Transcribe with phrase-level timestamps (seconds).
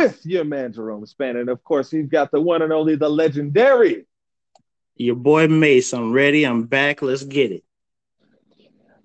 [0.00, 3.08] with your man Jerome Span, and of course he's got the one and only, the
[3.08, 4.06] legendary.
[4.96, 5.92] Your boy Mace.
[5.92, 6.44] I'm ready.
[6.44, 7.02] I'm back.
[7.02, 7.64] Let's get it.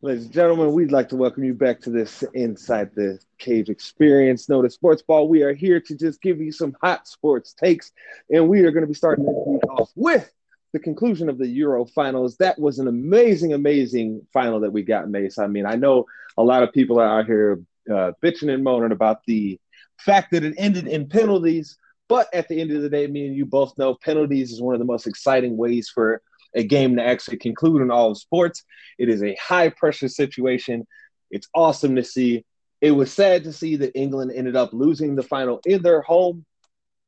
[0.01, 4.47] Ladies and gentlemen, we'd like to welcome you back to this Inside the Cage experience.
[4.47, 5.27] Know the sports ball.
[5.27, 7.91] We are here to just give you some hot sports takes,
[8.29, 10.31] and we are going to be starting this week off with
[10.73, 12.37] the conclusion of the Euro finals.
[12.37, 15.39] That was an amazing, amazing final that we got, Mace.
[15.39, 16.05] I mean, I know
[16.37, 19.59] a lot of people are out here uh, bitching and moaning about the
[19.97, 21.77] fact that it ended in penalties,
[22.07, 24.75] but at the end of the day, me and you both know penalties is one
[24.75, 26.21] of the most exciting ways for
[26.55, 28.63] a game to actually conclude in all of sports.
[28.97, 30.87] It is a high pressure situation.
[31.31, 32.45] It's awesome to see.
[32.81, 36.45] It was sad to see that England ended up losing the final in their home.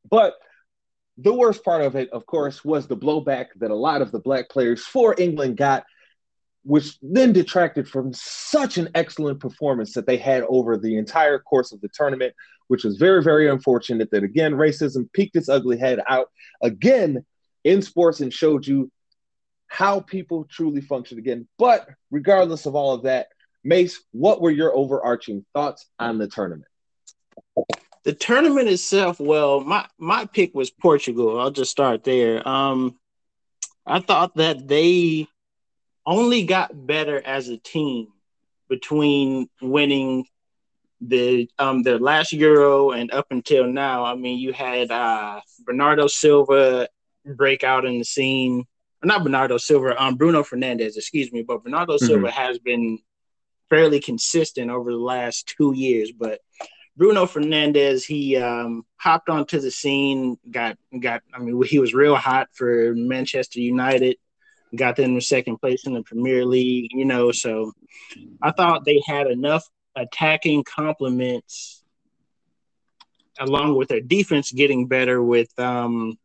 [0.10, 0.36] But
[1.18, 4.20] the worst part of it, of course, was the blowback that a lot of the
[4.20, 5.84] black players for England got,
[6.68, 11.72] which then detracted from such an excellent performance that they had over the entire course
[11.72, 12.34] of the tournament,
[12.68, 16.30] which was very, very unfortunate that again, racism peeked its ugly head out
[16.62, 17.26] again
[17.64, 18.92] in sports and showed you
[19.68, 21.48] how people truly function again.
[21.58, 23.28] But regardless of all of that,
[23.64, 26.68] Mace, what were your overarching thoughts on the tournament?
[28.04, 31.40] The tournament itself, well, my my pick was Portugal.
[31.40, 32.46] I'll just start there.
[32.46, 33.00] Um,
[33.86, 35.28] I thought that they
[36.08, 38.08] only got better as a team
[38.70, 40.26] between winning
[41.00, 44.04] the um their last Euro and up until now.
[44.04, 46.88] I mean, you had uh Bernardo Silva
[47.24, 48.66] break out in the scene
[49.04, 52.06] not Bernardo Silva, um, Bruno Fernandes, excuse me, but Bernardo mm-hmm.
[52.06, 53.00] Silva has been
[53.70, 56.12] fairly consistent over the last two years.
[56.12, 56.40] But
[56.96, 61.22] Bruno Fernandes, he um, hopped onto the scene, got got.
[61.34, 64.18] I mean, he was real hot for Manchester United.
[64.76, 67.32] Got them in second place in the Premier League, you know.
[67.32, 67.74] So
[68.42, 69.64] I thought they had enough
[69.96, 71.84] attacking complements,
[73.40, 76.18] along with their defense getting better with um,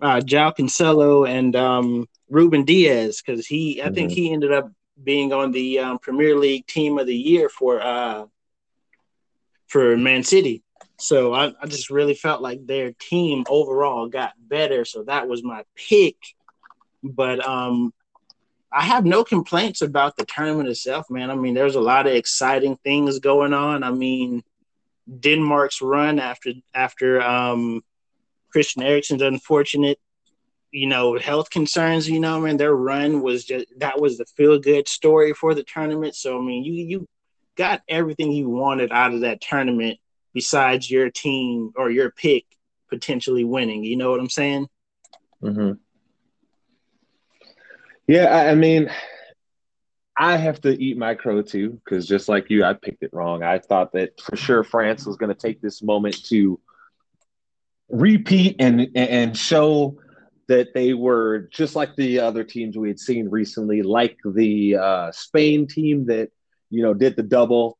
[0.00, 3.88] uh, João Cancelo and um, Ruben Dias because he, mm-hmm.
[3.88, 4.22] I think mm-hmm.
[4.22, 4.70] he ended up
[5.02, 8.26] being on the um, Premier League Team of the Year for uh,
[9.66, 10.62] for Man City.
[10.98, 14.84] So I, I just really felt like their team overall got better.
[14.84, 16.16] So that was my pick.
[17.02, 17.92] But um,
[18.72, 21.30] I have no complaints about the tournament itself, man.
[21.30, 23.82] I mean, there's a lot of exciting things going on.
[23.82, 24.42] I mean,
[25.18, 27.82] Denmark's run after after um,
[28.52, 29.98] Christian Eriksen's unfortunate,
[30.70, 34.58] you know, health concerns, you know, man, their run was just that was the feel
[34.58, 36.14] good story for the tournament.
[36.14, 37.08] So I mean, you you
[37.56, 39.98] got everything you wanted out of that tournament
[40.32, 42.44] besides your team or your pick
[42.88, 43.82] potentially winning.
[43.84, 44.68] You know what I'm saying?
[45.42, 45.72] Mm-hmm.
[48.10, 48.90] Yeah, I, I mean,
[50.16, 53.44] I have to eat my crow too, because just like you, I picked it wrong.
[53.44, 56.58] I thought that for sure France was going to take this moment to
[57.88, 59.96] repeat and and show
[60.48, 65.12] that they were just like the other teams we had seen recently, like the uh,
[65.12, 66.30] Spain team that
[66.68, 67.78] you know did the double.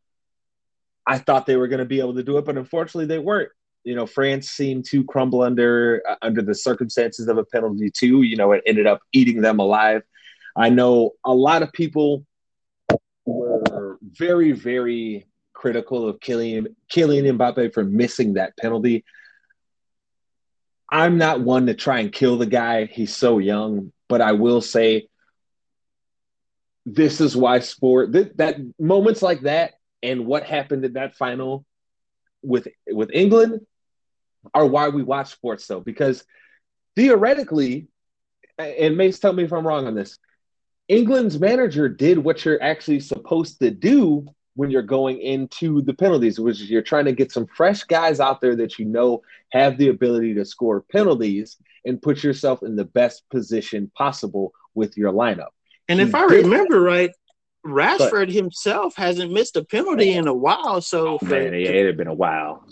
[1.04, 3.50] I thought they were going to be able to do it, but unfortunately they weren't.
[3.82, 8.22] You know, France seemed to crumble under uh, under the circumstances of a penalty too.
[8.22, 10.02] You know, it ended up eating them alive.
[10.56, 12.24] I know a lot of people
[13.24, 19.04] were very, very critical of Kylian Kylian Mbappe for missing that penalty.
[20.90, 22.86] I'm not one to try and kill the guy.
[22.86, 25.08] He's so young, but I will say
[26.86, 29.72] this is why sport that, that moments like that
[30.02, 31.64] and what happened in that final
[32.42, 33.60] with with England
[34.54, 36.24] are why we watch sports though because
[36.96, 37.86] theoretically
[38.58, 40.18] and Mace tell me if I'm wrong on this
[40.90, 46.40] England's manager did what you're actually supposed to do when you're going into the penalties,
[46.40, 49.78] which is you're trying to get some fresh guys out there that you know have
[49.78, 55.12] the ability to score penalties and put yourself in the best position possible with your
[55.12, 55.50] lineup.
[55.88, 57.12] And he if I did, remember right,
[57.64, 60.80] Rashford but, himself hasn't missed a penalty in a while.
[60.80, 62.66] So oh, man, it had been a while.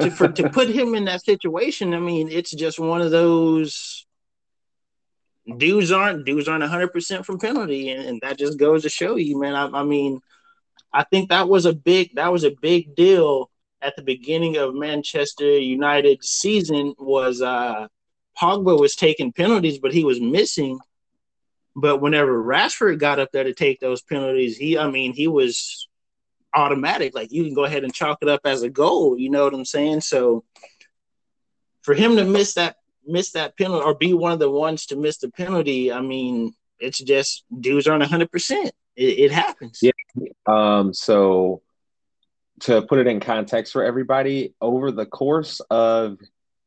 [0.00, 4.06] to, for, to put him in that situation, I mean, it's just one of those
[5.58, 9.16] dudes aren't dudes aren't 100 percent from penalty, and, and, that just goes to show
[9.16, 9.54] you, man.
[9.54, 10.20] I, I mean
[10.92, 13.50] I think that was a big that was a big deal
[13.82, 17.86] at the beginning of Manchester United season was uh
[18.40, 20.78] Pogba was taking penalties, but he was missing.
[21.76, 25.88] But whenever Rashford got up there to take those penalties, he I mean he was
[26.52, 27.14] automatic.
[27.14, 29.16] Like you can go ahead and chalk it up as a goal.
[29.18, 30.00] You know what I'm saying?
[30.00, 30.44] So
[31.82, 32.76] for him to miss that
[33.06, 36.54] miss that penalty or be one of the ones to miss the penalty, I mean,
[36.78, 38.72] it's just dudes aren't hundred percent.
[38.96, 39.78] It, happens.
[39.80, 39.92] Yeah.
[40.46, 41.62] Um, so
[42.60, 46.18] to put it in context for everybody, over the course of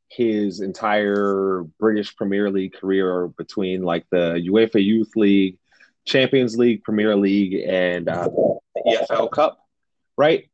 [0.10, 5.58] his entire British Premier League career between like the UEFA Youth League,
[6.06, 8.30] Champions League, Premier League, and uh,
[8.76, 9.60] the EFL Cup,
[10.18, 10.50] right?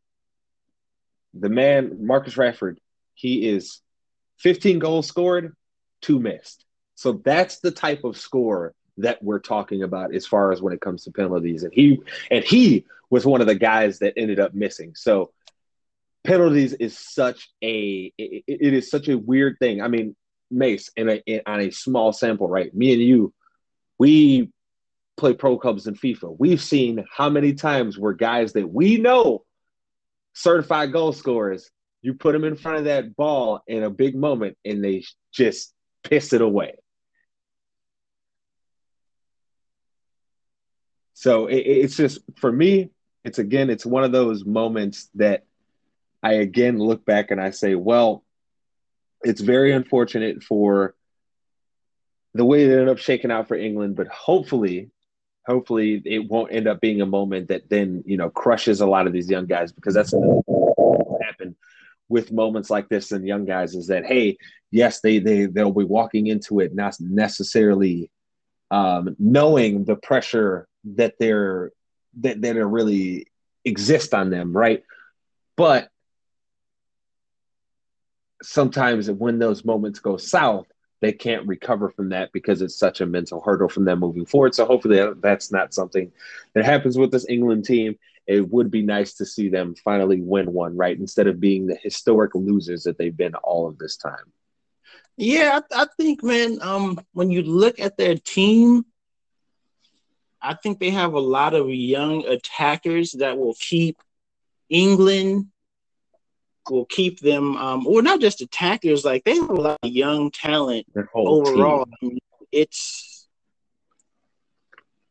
[1.33, 2.77] The man, Marcus Rashford,
[3.13, 3.81] he is
[4.39, 5.55] 15 goals scored,
[6.01, 6.65] two missed.
[6.95, 10.81] So that's the type of score that we're talking about as far as when it
[10.81, 11.63] comes to penalties.
[11.63, 14.93] And he and he was one of the guys that ended up missing.
[14.95, 15.31] So
[16.23, 19.81] penalties is such a it, it is such a weird thing.
[19.81, 20.15] I mean,
[20.51, 22.73] Mace in a in, on a small sample, right?
[22.75, 23.33] Me and you,
[23.97, 24.51] we
[25.17, 26.35] play pro clubs in FIFA.
[26.39, 29.43] We've seen how many times where guys that we know
[30.33, 31.69] certified goal scorers,
[32.01, 35.73] you put them in front of that ball in a big moment and they just
[36.03, 36.75] piss it away.
[41.13, 42.91] So it, it's just for me,
[43.23, 45.45] it's again, it's one of those moments that
[46.23, 48.23] I again look back and I say, well,
[49.21, 50.95] it's very unfortunate for
[52.33, 54.91] the way it ended up shaking out for England, but hopefully,
[55.45, 59.07] hopefully it won't end up being a moment that then you know crushes a lot
[59.07, 60.13] of these young guys because that's
[62.09, 64.37] with moments like this and young guys is that hey,
[64.71, 68.11] yes, they they they'll be walking into it not necessarily
[68.71, 71.71] um, knowing the pressure that they're
[72.21, 73.27] that that are really
[73.63, 74.83] exist on them, right?
[75.55, 75.89] But
[78.41, 80.67] sometimes when those moments go south,
[81.01, 84.55] they can't recover from that because it's such a mental hurdle from them moving forward.
[84.55, 86.11] So hopefully that's not something
[86.53, 87.97] that happens with this England team.
[88.29, 90.95] It would be nice to see them finally win one, right?
[90.95, 94.31] Instead of being the historic losers that they've been all of this time.
[95.17, 98.85] Yeah, I, I think, man, um, when you look at their team,
[100.39, 103.97] I think they have a lot of young attackers that will keep
[104.69, 105.47] England
[106.69, 110.29] will keep them um or not just attackers like they have a lot of young
[110.29, 110.85] talent
[111.15, 112.19] overall I mean,
[112.51, 113.08] it's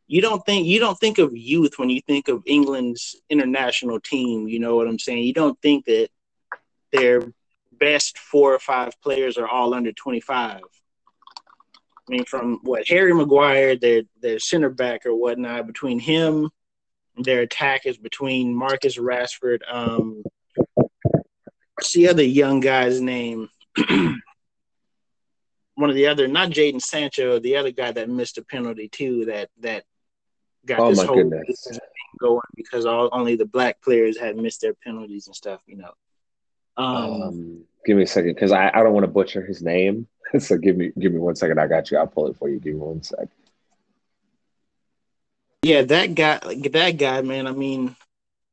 [0.09, 4.49] you don't think you don't think of youth when you think of England's international team
[4.49, 6.09] you know what I'm saying you don't think that
[6.93, 7.23] their
[7.73, 10.61] best four or five players are all under 25
[12.09, 16.49] I mean, from what Harry Maguire, their their center back or whatnot, between him,
[17.19, 20.23] their attack is between Marcus Rashford, um,
[21.75, 23.49] what's the other young guy's name?
[25.75, 29.27] One of the other, not Jadon Sancho, the other guy that missed a penalty too.
[29.27, 29.85] That that
[30.69, 31.79] got oh this whole goodness.
[32.21, 35.61] going because all only the black players had missed their penalties and stuff.
[35.67, 35.93] You know.
[36.77, 40.07] Um, um give me a second because I, I don't want to butcher his name.
[40.39, 41.59] so give me give me one second.
[41.59, 41.99] I got you.
[41.99, 42.61] I'll pull it for you.
[42.61, 43.29] Give me one sec.
[45.63, 46.39] Yeah, that guy,
[46.71, 47.47] that guy, man.
[47.47, 47.97] I mean,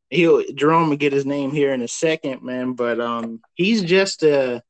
[0.09, 2.73] he'll Jerome will get his name here in a second, man.
[2.73, 4.63] But um, he's just a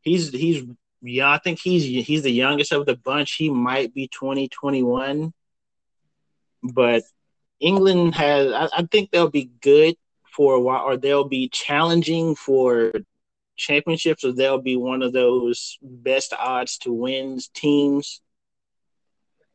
[0.00, 0.64] he's he's
[1.02, 1.30] yeah.
[1.30, 3.34] I think he's he's the youngest of the bunch.
[3.34, 5.32] He might be 20, 21.
[6.62, 7.02] But
[7.60, 8.52] England has.
[8.52, 9.96] I, I think they'll be good
[10.32, 12.92] for a while, or they'll be challenging for
[13.56, 18.20] championships, or they'll be one of those best odds to wins teams.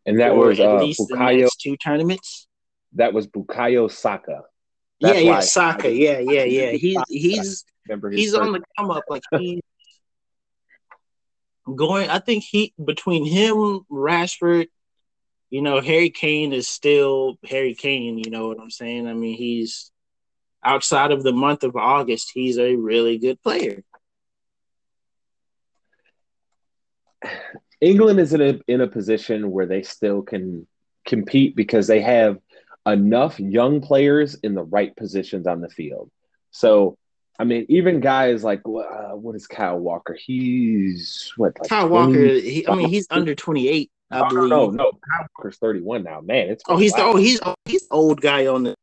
[0.06, 2.48] And that was at uh, least Bukayo, two tournaments.
[2.94, 4.42] That was Bukayo Saka.
[5.00, 5.92] That's yeah, yeah, Saka.
[5.92, 6.72] Yeah, yeah, yeah.
[6.72, 7.66] He's he's
[8.12, 9.04] he's on the come up.
[9.08, 9.62] Like he's
[11.74, 12.10] going.
[12.10, 14.68] I think he between him, Rashford,
[15.54, 18.18] you know, Harry Kane is still Harry Kane.
[18.18, 19.08] You know what I'm saying?
[19.08, 19.92] I mean, he's
[20.64, 23.84] outside of the month of August, he's a really good player.
[27.82, 30.66] England is in a in a position where they still can
[31.06, 32.40] compete because they have
[32.88, 36.10] enough young players in the right positions on the field.
[36.50, 36.98] So,
[37.38, 40.18] I mean, even guys like uh, what is Kyle Walker?
[40.20, 41.54] He's what?
[41.60, 42.08] Like Kyle 20?
[42.08, 42.34] Walker.
[42.40, 43.92] He, I mean, he's under twenty eight.
[44.14, 44.50] I oh, believe.
[44.50, 46.22] No, no, Kyle Walker's thirty one now.
[46.22, 48.76] Man, it's oh, he's the, oh, he's oh, he's old guy on the.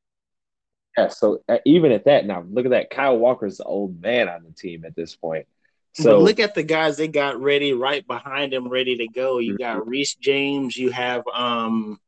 [0.98, 2.90] Yeah, so uh, even at that, now look at that.
[2.90, 5.46] Kyle Walker's the old man on the team at this point.
[5.92, 9.38] So but look at the guys they got ready right behind him, ready to go.
[9.38, 9.88] You got mm-hmm.
[9.88, 10.76] Reece James.
[10.76, 11.98] You have um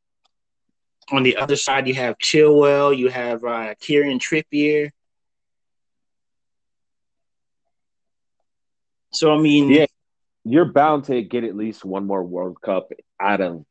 [1.11, 2.97] on the other side you have Chilwell.
[2.97, 4.91] You have uh, Kieran Trippier.
[9.11, 9.85] So I mean, yeah,
[10.45, 13.65] you're bound to get at least one more World Cup out of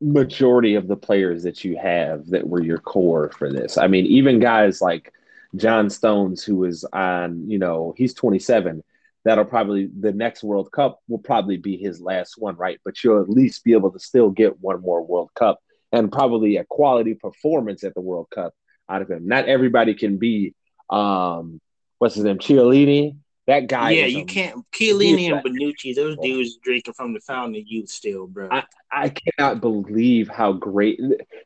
[0.00, 3.76] majority of the players that you have that were your core for this.
[3.76, 5.12] I mean, even guys like
[5.56, 8.82] John Stones, who is on, you know, he's 27.
[9.24, 12.80] That'll probably the next World Cup will probably be his last one, right?
[12.84, 15.60] But you'll at least be able to still get one more World Cup
[15.92, 18.54] and probably a quality performance at the World Cup
[18.88, 19.26] out of him.
[19.26, 20.54] Not everybody can be
[20.88, 21.60] um
[21.98, 23.16] what's his name, Chiellini.
[23.50, 23.90] That guy.
[23.90, 24.64] Yeah, you a, can't.
[24.70, 28.48] Chiellini and Bonucci, those dudes drinking from the fountain of youth still, bro.
[28.48, 31.00] I, I cannot believe how great.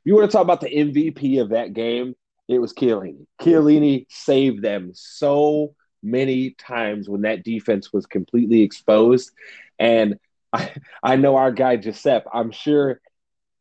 [0.04, 2.14] You want to talk about the MVP of that game?
[2.46, 3.24] It was Chiellini.
[3.40, 9.30] Chiellini saved them so many times when that defense was completely exposed.
[9.78, 10.16] And
[10.52, 12.26] I, I know our guy Giuseppe.
[12.30, 13.00] I'm sure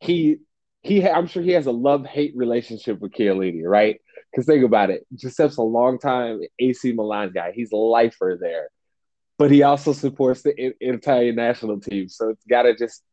[0.01, 0.39] he
[0.81, 1.07] he.
[1.07, 4.01] I'm sure he has a love hate relationship with Chiellini, right?
[4.33, 7.51] Because think about it, Giuseppe's a long time AC Milan guy.
[7.53, 8.69] He's a lifer there,
[9.37, 12.09] but he also supports the Italian national team.
[12.09, 13.03] So it's got to just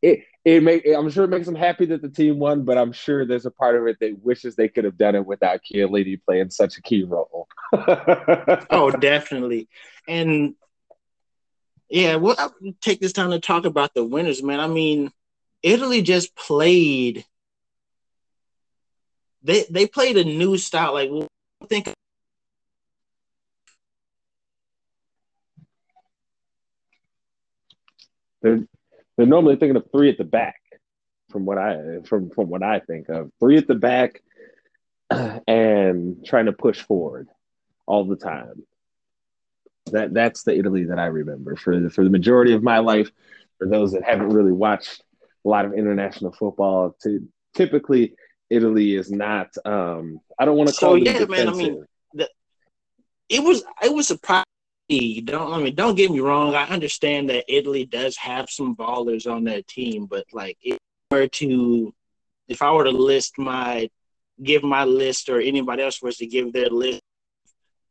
[0.00, 2.92] it it make I'm sure it makes him happy that the team won, but I'm
[2.92, 6.20] sure there's a part of it that wishes they could have done it without Chiellini
[6.24, 7.46] playing such a key role.
[7.72, 9.68] oh, definitely,
[10.06, 10.54] and
[11.90, 14.60] yeah, well, I'll take this time to talk about the winners, man.
[14.60, 15.10] I mean,
[15.62, 17.24] Italy just played
[19.48, 20.92] they they played a new style.
[20.92, 21.10] Like
[21.62, 21.92] I think
[28.42, 28.60] they're
[29.16, 30.60] they're normally thinking of three at the back,
[31.30, 34.20] from what I from from what I think of three at the back,
[35.10, 37.28] and trying to push forward
[37.86, 38.62] all the time.
[39.92, 43.10] That that's the Italy that I remember for the, for the majority of my life.
[43.58, 45.02] For those that haven't really watched
[45.46, 48.14] a lot of international football, to typically
[48.50, 49.54] Italy is not.
[49.64, 51.30] Um, I don't want to call so, yeah, defensive.
[51.30, 51.48] man.
[51.48, 52.28] I mean, the,
[53.28, 54.44] it was it was surprising.
[55.24, 55.74] Don't I mean?
[55.74, 56.54] Don't get me wrong.
[56.54, 60.78] I understand that Italy does have some ballers on that team, but like, if
[61.10, 61.94] I were to,
[62.48, 63.90] if I were to list my,
[64.42, 67.02] give my list, or anybody else was to give their list,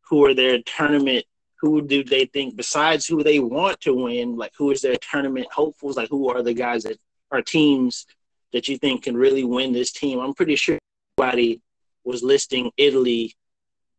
[0.10, 1.26] who are their tournament
[1.60, 5.48] who do they think besides who they want to win like who is their tournament
[5.52, 6.98] hopefuls like who are the guys that
[7.32, 8.06] are teams
[8.54, 10.20] that you think can really win this team.
[10.20, 10.78] I'm pretty sure
[11.18, 11.62] everybody
[12.04, 13.36] was listing Italy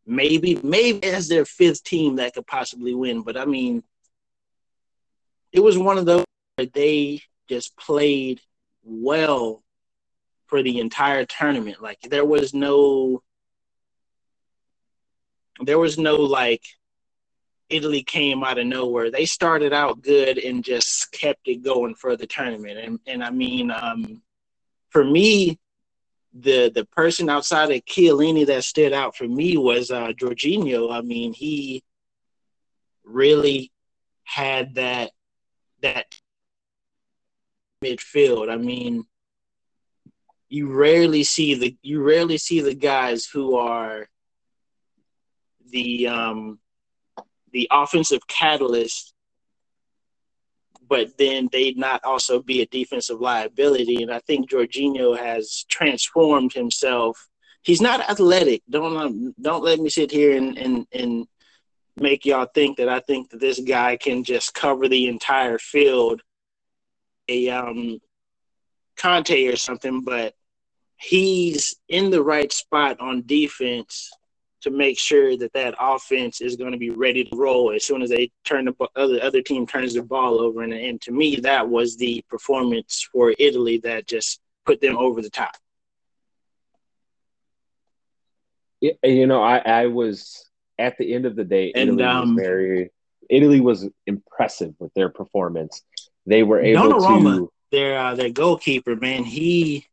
[0.09, 3.21] maybe maybe as their fifth team that could possibly win.
[3.21, 3.83] But I mean,
[5.51, 6.25] it was one of those
[6.55, 8.41] where they just played
[8.83, 9.63] well
[10.47, 11.81] for the entire tournament.
[11.81, 13.21] Like there was no
[15.61, 16.63] there was no like
[17.69, 19.11] Italy came out of nowhere.
[19.11, 22.79] They started out good and just kept it going for the tournament.
[22.79, 24.23] And and I mean, um,
[24.89, 25.59] for me,
[26.33, 30.91] the the person outside of Chiellini that stood out for me was uh, Jorginho.
[30.91, 31.83] I mean, he
[33.03, 33.71] really
[34.23, 35.11] had that
[35.81, 36.05] that
[37.83, 38.51] midfield.
[38.51, 39.05] I mean,
[40.49, 44.07] you rarely see the you rarely see the guys who are
[45.71, 46.59] the um
[47.51, 49.13] the offensive catalyst
[50.89, 54.01] but then they not also be a defensive liability.
[54.01, 57.29] And I think Jorginho has transformed himself.
[57.61, 58.63] He's not athletic.
[58.69, 61.27] Don't um, don't let me sit here and and and
[61.95, 66.21] make y'all think that I think that this guy can just cover the entire field,
[67.27, 67.99] a um,
[68.97, 70.01] Kanté or something.
[70.01, 70.33] But
[70.95, 74.09] he's in the right spot on defense
[74.61, 78.01] to make sure that that offense is going to be ready to roll as soon
[78.01, 80.63] as they turn the other other team turns the ball over.
[80.63, 85.21] And, and to me, that was the performance for Italy that just put them over
[85.21, 85.55] the top.
[88.81, 90.45] Yeah, you know, I, I was
[90.77, 92.91] at the end of the day, and Italy um, was very
[93.29, 95.83] Italy was impressive with their performance.
[96.25, 99.23] They were able Donnarumma, to their uh, their goalkeeper, man.
[99.23, 99.85] He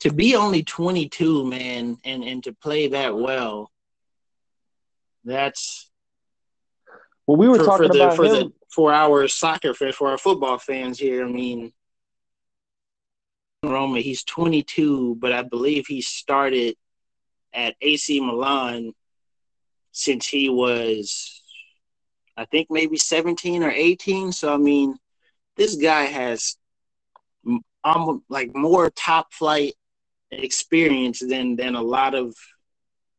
[0.00, 3.70] to be only 22, man, and and to play that well,
[5.24, 5.90] that's
[7.26, 8.32] well, we were for, talking for the, about for him.
[8.32, 11.26] the for our soccer fans, for our football fans here.
[11.26, 11.72] I mean,
[13.62, 16.76] Roma, he's 22, but I believe he started
[17.52, 18.92] at AC Milan
[19.92, 21.42] since he was,
[22.36, 24.32] I think maybe 17 or 18.
[24.32, 24.96] So I mean,
[25.56, 26.56] this guy has
[27.84, 29.74] um, like more top flight
[30.30, 32.34] experience than than a lot of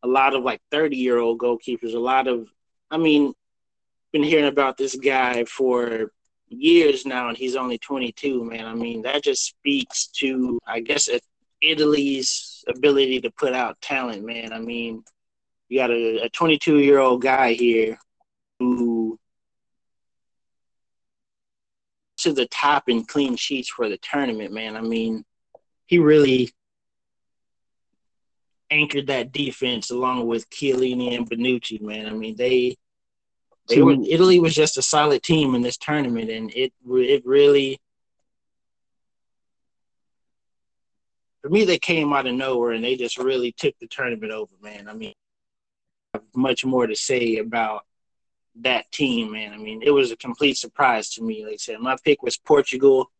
[0.04, 1.94] a lot of like 30 year old goalkeepers.
[1.94, 2.48] A lot of
[2.90, 3.34] i mean
[4.12, 6.12] been hearing about this guy for
[6.50, 8.66] years now and he's only 22 man.
[8.66, 11.10] I mean that just speaks to i guess
[11.62, 14.54] italy's ability to put out talent man.
[14.54, 15.04] I mean
[15.70, 17.98] you got a 22 year old guy here
[18.60, 19.18] who
[22.18, 24.76] to the top in clean sheets for the tournament man.
[24.76, 25.24] I mean
[25.88, 26.52] he really
[28.72, 32.08] anchored that defense along with Chiellini and Bonucci, man.
[32.08, 32.78] I mean, they
[33.68, 37.80] they were Italy was just a solid team in this tournament, and it it really
[41.42, 44.52] for me, they came out of nowhere and they just really took the tournament over,
[44.62, 44.88] man.
[44.88, 45.14] I mean,
[46.36, 47.86] much more to say about
[48.58, 49.54] that team, man.
[49.54, 51.44] I mean, it was a complete surprise to me.
[51.44, 53.12] Like I said, my pick was Portugal.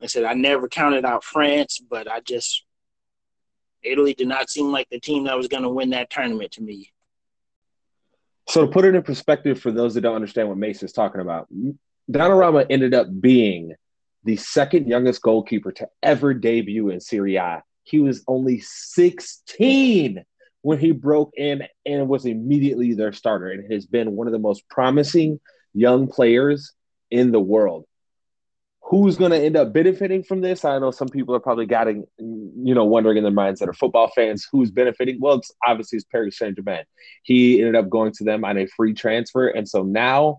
[0.00, 2.65] Like I said I never counted out France, but I just
[3.86, 6.62] Italy did not seem like the team that was going to win that tournament to
[6.62, 6.92] me.
[8.48, 11.20] So to put it in perspective for those that don't understand what Mace is talking
[11.20, 11.48] about,
[12.10, 13.74] Donnarumma ended up being
[14.24, 17.62] the second youngest goalkeeper to ever debut in Serie A.
[17.82, 20.24] He was only 16
[20.62, 24.38] when he broke in and was immediately their starter and has been one of the
[24.38, 25.40] most promising
[25.74, 26.72] young players
[27.10, 27.84] in the world.
[28.88, 30.64] Who's going to end up benefiting from this?
[30.64, 33.74] I know some people are probably getting, you know, wondering in their minds that are
[33.74, 35.18] football fans who's benefiting.
[35.20, 36.84] Well, it's obviously it's Paris Saint Germain.
[37.24, 40.38] He ended up going to them on a free transfer, and so now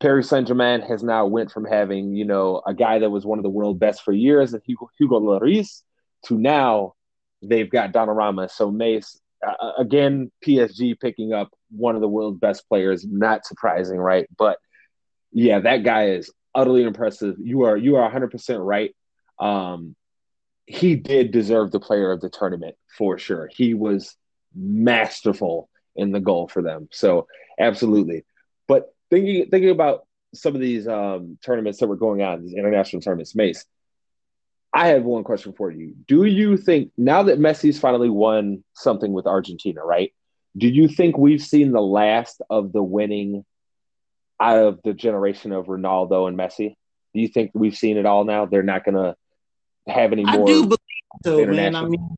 [0.00, 3.38] Paris Saint Germain has now went from having, you know, a guy that was one
[3.38, 5.82] of the world best for years, Hugo, Hugo Lloris,
[6.26, 6.92] to now
[7.42, 8.50] they've got Donnarumma.
[8.50, 13.06] So Mace, uh, again, PSG picking up one of the world's best players.
[13.06, 14.26] Not surprising, right?
[14.36, 14.58] But
[15.32, 17.36] yeah, that guy is utterly impressive.
[17.38, 18.94] You are you are 100 percent right.
[19.38, 19.96] Um,
[20.66, 23.50] he did deserve the player of the tournament for sure.
[23.54, 24.16] He was
[24.54, 26.88] masterful in the goal for them.
[26.90, 27.26] So
[27.58, 28.24] absolutely.
[28.66, 33.02] But thinking thinking about some of these um, tournaments that were going on, these international
[33.02, 33.64] tournaments, Mace.
[34.72, 35.94] I have one question for you.
[36.08, 40.12] Do you think now that Messi's finally won something with Argentina, right?
[40.56, 43.44] Do you think we've seen the last of the winning
[44.40, 46.76] out of the generation of Ronaldo and Messi?
[47.12, 48.46] Do you think we've seen it all now?
[48.46, 49.16] They're not going to
[49.86, 50.42] have any more.
[50.42, 50.78] I do believe
[51.24, 51.74] so, man.
[51.74, 52.16] I mean,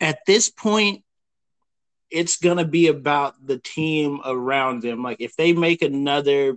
[0.00, 1.04] at this point,
[2.10, 5.02] it's gonna be about the team around them.
[5.02, 6.56] Like if they make another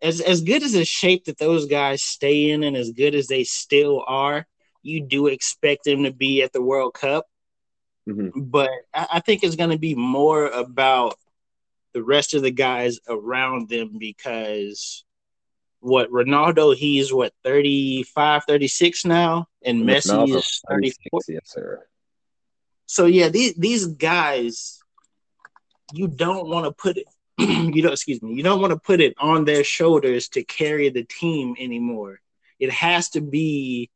[0.00, 3.26] as as good as the shape that those guys stay in and as good as
[3.26, 4.46] they still are,
[4.82, 7.26] you do expect them to be at the World Cup.
[8.08, 8.40] Mm-hmm.
[8.42, 11.18] But I, I think it's gonna be more about
[11.94, 15.04] the rest of the guys around them because
[15.80, 21.86] what Ronaldo he's what 35 36 now and Messi is 34 yes sir
[22.86, 24.80] so yeah, these these guys,
[25.92, 27.06] you don't want to put it,
[27.38, 30.88] you don't excuse me, you don't want to put it on their shoulders to carry
[30.90, 32.20] the team anymore.
[32.58, 33.90] It has to be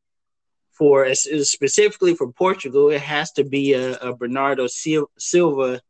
[0.71, 2.89] for specifically for Portugal.
[2.89, 5.81] It has to be a, a Bernardo Silva.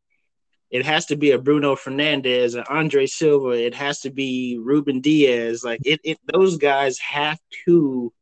[0.72, 3.50] It has to be a Bruno Fernandes, an Andre Silva.
[3.50, 5.64] It has to be Ruben Dias.
[5.64, 8.14] Like it, it those guys have to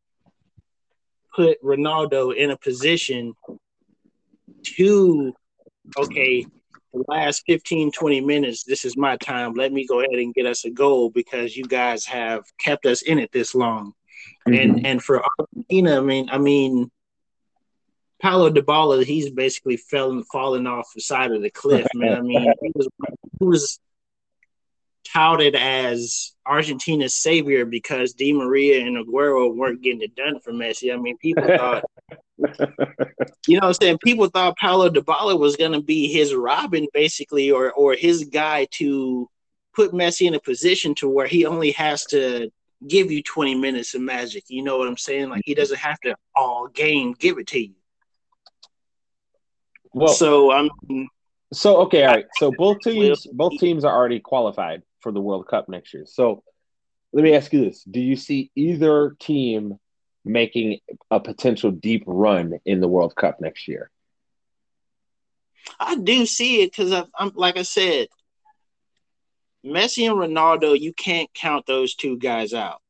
[1.36, 3.34] put Ronaldo in a position
[4.64, 5.34] to
[5.98, 6.46] okay
[6.94, 10.46] the last 15 20 minutes this is my time let me go ahead and get
[10.46, 13.94] us a goal because you guys have kept us in it this long
[14.48, 14.54] mm-hmm.
[14.54, 16.90] and and for argentina i mean i mean
[18.22, 22.18] Paulo Dybala, he's basically falling falling off the side of the cliff, man.
[22.18, 22.88] I mean, he was,
[23.40, 23.80] he was
[25.06, 30.94] touted as Argentina's savior because Di Maria and Aguero weren't getting it done for Messi.
[30.94, 31.84] I mean, people thought,
[33.48, 36.88] you know, what I'm saying people thought Paulo Dybala was going to be his Robin,
[36.94, 39.30] basically, or or his guy to
[39.76, 42.50] put Messi in a position to where he only has to
[42.88, 44.46] give you 20 minutes of magic.
[44.48, 45.30] You know what I'm saying?
[45.30, 45.60] Like he mm-hmm.
[45.60, 47.74] doesn't have to all game give it to you.
[49.98, 50.70] Well, so I'm.
[51.54, 52.26] So okay, all right.
[52.34, 56.06] So both teams, both teams are already qualified for the World Cup next year.
[56.06, 56.44] So
[57.14, 59.80] let me ask you this: Do you see either team
[60.24, 60.80] making
[61.10, 63.90] a potential deep run in the World Cup next year?
[65.80, 68.08] I do see it because I'm like I said,
[69.66, 70.80] Messi and Ronaldo.
[70.80, 72.82] You can't count those two guys out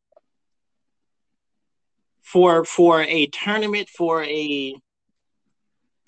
[2.22, 4.76] for for a tournament for a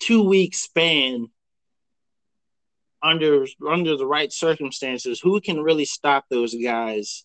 [0.00, 1.28] two week span
[3.02, 7.24] under under the right circumstances, who can really stop those guys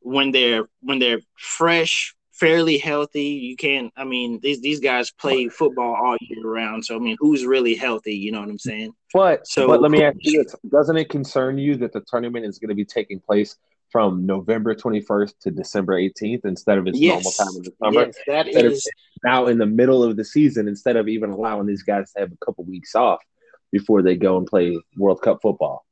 [0.00, 3.24] when they're when they're fresh, fairly healthy?
[3.24, 3.92] You can't.
[3.96, 6.84] I mean, these these guys play football all year round.
[6.84, 8.14] So I mean, who's really healthy?
[8.14, 8.92] You know what I'm saying?
[9.12, 12.46] But so, but let me ask you this: Doesn't it concern you that the tournament
[12.46, 13.56] is going to be taking place?
[13.90, 17.24] From November 21st to December 18th instead of its yes.
[17.24, 18.06] normal time of the summer.
[18.06, 18.88] Yes, that instead is
[19.24, 22.32] now in the middle of the season instead of even allowing these guys to have
[22.32, 23.20] a couple weeks off
[23.72, 25.84] before they go and play World Cup football.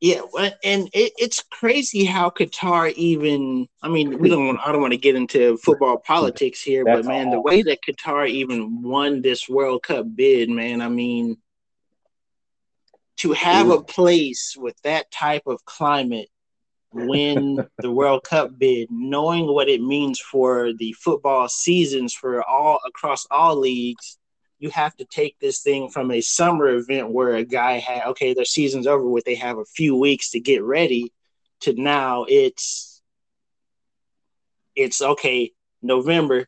[0.00, 0.22] Yeah,
[0.64, 3.68] and it, it's crazy how Qatar even.
[3.82, 4.48] I mean, we don't.
[4.48, 7.78] Want, I don't want to get into football politics here, but man, the way that
[7.88, 10.82] Qatar even won this World Cup bid, man.
[10.82, 11.36] I mean,
[13.18, 16.30] to have a place with that type of climate
[16.92, 22.78] win the World Cup bid, knowing what it means for the football seasons for all
[22.86, 24.18] across all leagues,
[24.58, 28.34] you have to take this thing from a summer event where a guy had okay,
[28.34, 31.12] their season's over with, they have a few weeks to get ready,
[31.60, 33.02] to now it's
[34.74, 35.52] it's okay,
[35.82, 36.46] November,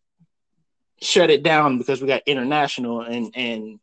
[1.03, 3.81] shut it down because we got international and and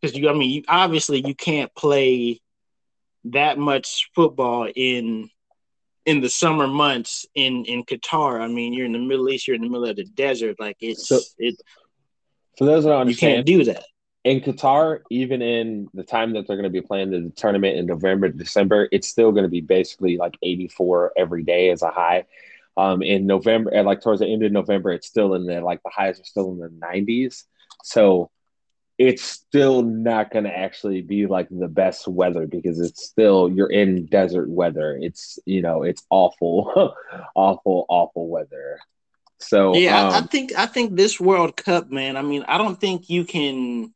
[0.00, 2.40] because you I mean you, obviously you can't play
[3.24, 5.28] that much football in
[6.04, 8.40] in the summer months in in Qatar.
[8.40, 10.56] I mean, you're in the Middle East, you're in the middle of the desert.
[10.58, 11.60] Like it's so, it.
[12.58, 13.84] For those that understand, you can't do that
[14.24, 15.00] in Qatar.
[15.10, 18.88] Even in the time that they're going to be playing the tournament in November, December,
[18.92, 22.24] it's still going to be basically like 84 every day as a high.
[22.76, 25.90] Um, in November, like towards the end of November, it's still in the like the
[25.94, 27.44] highs are still in the 90s.
[27.84, 28.30] So
[29.02, 33.70] it's still not going to actually be like the best weather because it's still you're
[33.70, 34.96] in desert weather.
[35.00, 36.94] It's you know it's awful,
[37.34, 38.78] awful, awful weather.
[39.38, 42.16] So yeah, um, I, I think I think this World Cup, man.
[42.16, 43.92] I mean, I don't think you can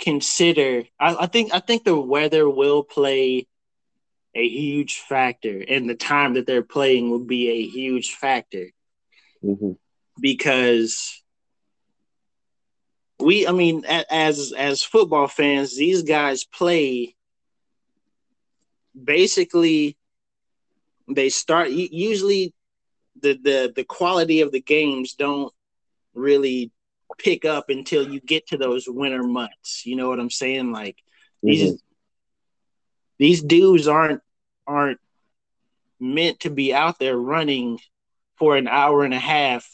[0.00, 0.84] consider.
[0.98, 3.46] I, I think I think the weather will play
[4.34, 8.68] a huge factor, and the time that they're playing will be a huge factor
[9.44, 9.72] mm-hmm.
[10.18, 11.22] because
[13.18, 17.14] we i mean as as football fans these guys play
[19.02, 19.96] basically
[21.08, 22.54] they start usually
[23.20, 25.52] the the the quality of the games don't
[26.14, 26.70] really
[27.18, 30.96] pick up until you get to those winter months you know what i'm saying like
[31.42, 31.76] these mm-hmm.
[33.18, 34.20] these dudes aren't
[34.66, 35.00] aren't
[35.98, 37.80] meant to be out there running
[38.36, 39.66] for an hour and a half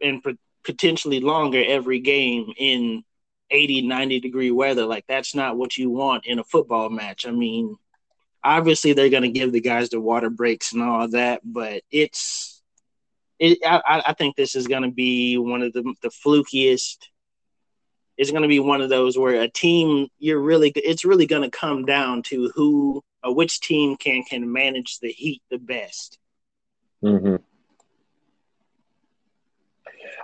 [0.00, 0.22] and
[0.64, 3.04] potentially longer every game in
[3.50, 4.86] 80 90 degree weather.
[4.86, 7.26] Like that's not what you want in a football match.
[7.26, 7.76] I mean
[8.42, 12.62] obviously they're going to give the guys the water breaks and all that but it's
[13.38, 16.96] it i, I think this is going to be one of the the flukiest
[18.20, 21.42] it's going to be one of those where a team you're really it's really going
[21.42, 26.18] to come down to who or which team can can manage the heat the best.
[27.02, 27.36] Mm-hmm.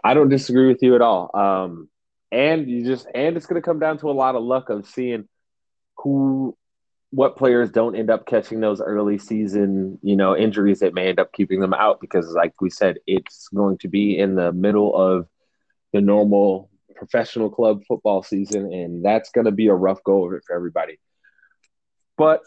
[0.03, 1.31] I don't disagree with you at all.
[1.35, 1.89] Um,
[2.33, 4.87] and you just and it's going to come down to a lot of luck of
[4.87, 5.29] seeing
[5.97, 6.57] who
[7.11, 11.21] what players don't end up catching those early season you know injuries that may end
[11.21, 14.95] up keeping them out because like we said it's going to be in the middle
[14.95, 15.29] of
[15.93, 20.33] the normal professional club football season and that's going to be a rough go of
[20.33, 20.99] it for everybody
[22.17, 22.41] but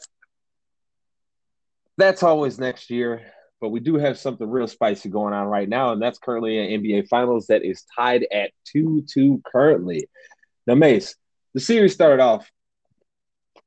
[1.98, 3.22] that's always next year
[3.62, 6.82] but we do have something real spicy going on right now, and that's currently an
[6.82, 10.08] NBA Finals that is tied at 2 2 currently.
[10.68, 11.16] Now, Mace,
[11.54, 12.50] the series started off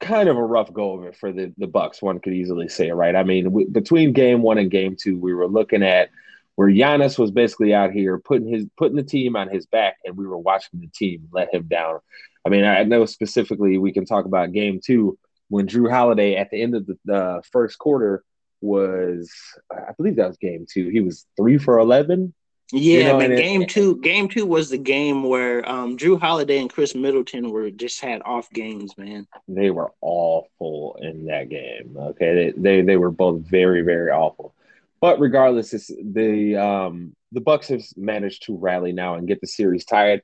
[0.00, 2.90] kind of a rough go of it for the, the Bucks, one could easily say,
[2.90, 3.14] right?
[3.14, 6.10] I mean, we, between game one and game two, we were looking at
[6.56, 10.16] where Giannis was basically out here putting his putting the team on his back, and
[10.16, 12.00] we were watching the team let him down.
[12.44, 16.50] I mean, I know specifically we can talk about game two when Jrue Holiday at
[16.50, 18.24] the end of the, the first quarter
[18.62, 19.32] was
[19.70, 20.88] I believe that was game two.
[20.88, 22.34] He was three for eleven.
[22.72, 24.00] Yeah, you know, mean, game it, two.
[24.00, 28.22] Game two was the game where um, Jrue Holiday and Khris Middleton were just had
[28.24, 28.96] off games.
[28.96, 31.94] Man, they were awful in that game.
[31.96, 34.54] Okay, they they, they were both very very awful.
[35.02, 39.46] But regardless, it's the um, the Bucks have managed to rally now and get the
[39.46, 40.22] series tied.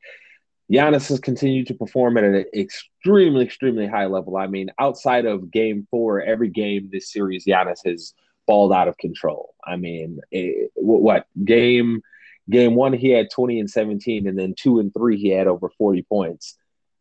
[0.71, 4.37] Giannis has continued to perform at an extremely, extremely high level.
[4.37, 8.13] I mean, outside of game four, every game this series, Giannis has
[8.49, 9.55] balled out of control.
[9.65, 12.03] I mean, it, what game
[12.51, 15.71] game one he had 20 and 17 and then 2 and 3 he had over
[15.79, 16.57] 40 points.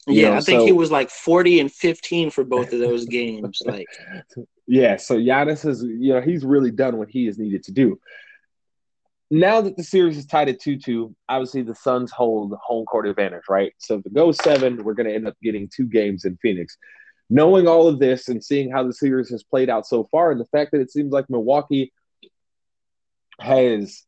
[0.06, 2.80] You yeah, know, I think so, he was like 40 and 15 for both of
[2.80, 3.88] those games like
[4.68, 8.00] Yeah, so Giannis is you know, he's really done what he is needed to do.
[9.30, 13.44] Now that the series is tied at 2-2, obviously the Suns hold home court advantage,
[13.50, 13.74] right?
[13.78, 16.78] So if it goes 7, we're going to end up getting two games in Phoenix
[17.30, 20.40] knowing all of this and seeing how the series has played out so far, and
[20.40, 21.92] the fact that it seems like Milwaukee
[23.40, 24.04] has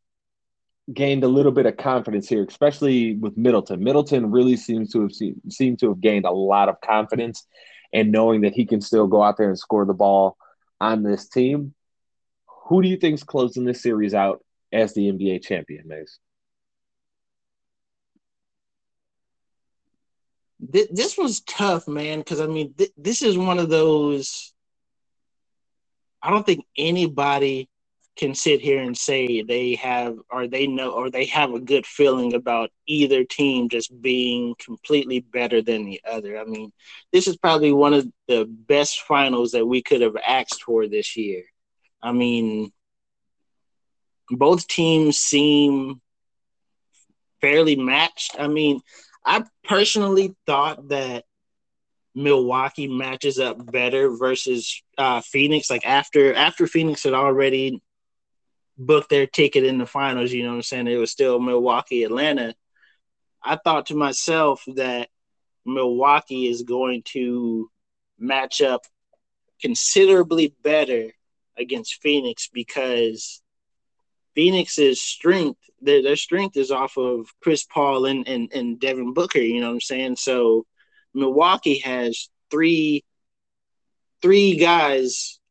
[0.92, 3.84] gained a little bit of confidence here, especially with Middleton.
[3.84, 7.46] Middleton really seems to have seen, seemed to have gained a lot of confidence
[7.94, 10.38] and knowing that he can still go out there and score the ball
[10.80, 11.74] on this team.
[12.68, 16.20] Who do you think's closing this series out as the NBA champion, Mace?
[20.72, 22.20] Th- this was tough, man.
[22.20, 24.54] Because I mean, th- this is one of those.
[26.22, 27.70] I don't think anybody
[28.18, 31.86] can sit here and say they have or they know or they have a good
[31.86, 36.38] feeling about either team just being completely better than the other.
[36.38, 36.74] I mean,
[37.14, 41.16] this is probably one of the best finals that we could have asked for this
[41.16, 41.44] year.
[42.02, 42.74] I mean,
[44.30, 46.02] both teams seem
[47.40, 48.36] fairly matched.
[48.38, 48.82] I mean,
[49.26, 51.26] I personally thought that
[52.16, 55.70] Milwaukee matches up better versus uh, Phoenix.
[55.70, 57.82] Like after after Phoenix had already
[58.78, 60.88] booked their ticket in the finals, you know what I'm saying?
[60.88, 62.56] It was still Milwaukee, Atlanta.
[63.44, 65.10] I thought to myself that
[65.66, 67.70] Milwaukee is going to
[68.18, 68.82] match up
[69.62, 71.12] considerably better
[71.58, 73.42] against Phoenix because
[74.40, 79.40] Phoenix's strength, their, their strength is off of Chris Paul and, and, and Devin Booker,
[79.40, 80.16] you know what I'm saying?
[80.16, 80.66] So
[81.14, 83.04] Milwaukee has three
[84.22, 85.42] three guys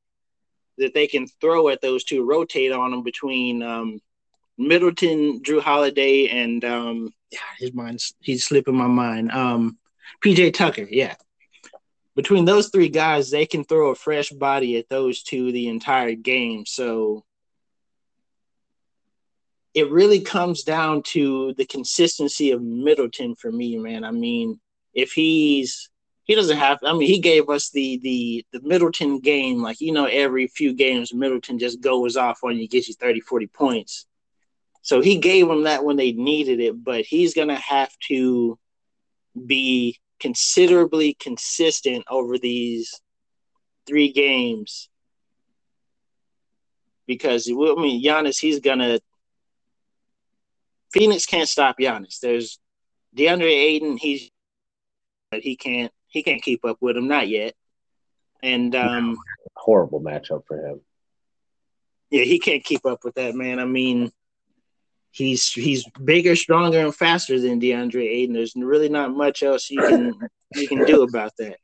[0.78, 4.00] that they can throw at those two, rotate on them between um,
[4.56, 9.30] Middleton, Jrue Holiday, and um, yeah, his mind's he's slipping my mind.
[9.32, 9.76] Um,
[10.24, 11.14] PJ Tucker, yeah.
[12.16, 16.14] Between those three guys, they can throw a fresh body at those two the entire
[16.14, 16.64] game.
[16.64, 17.26] So
[19.78, 24.04] it really comes down to the consistency of Middleton for me, man.
[24.04, 24.58] I mean,
[24.92, 25.88] if he's
[26.24, 29.92] he doesn't have I mean he gave us the the the Middleton game like you
[29.92, 34.06] know every few games Middleton just goes off on you gets you 30 40 points.
[34.82, 38.58] So he gave them that when they needed it, but he's going to have to
[39.46, 43.00] be considerably consistent over these
[43.86, 44.88] three games
[47.06, 49.00] because I mean Giannis he's going to
[50.92, 52.20] Phoenix can't stop Giannis.
[52.20, 52.58] There's
[53.16, 54.30] DeAndre Ayton he's
[55.30, 57.54] but he can't he can't keep up with him, not yet.
[58.42, 59.16] And um
[59.56, 60.80] horrible matchup for him.
[62.10, 63.58] Yeah, he can't keep up with that man.
[63.58, 64.10] I mean,
[65.10, 68.34] he's he's bigger, stronger, and faster than DeAndre Ayton.
[68.34, 70.14] There's really not much else you can
[70.54, 71.58] you can do about that.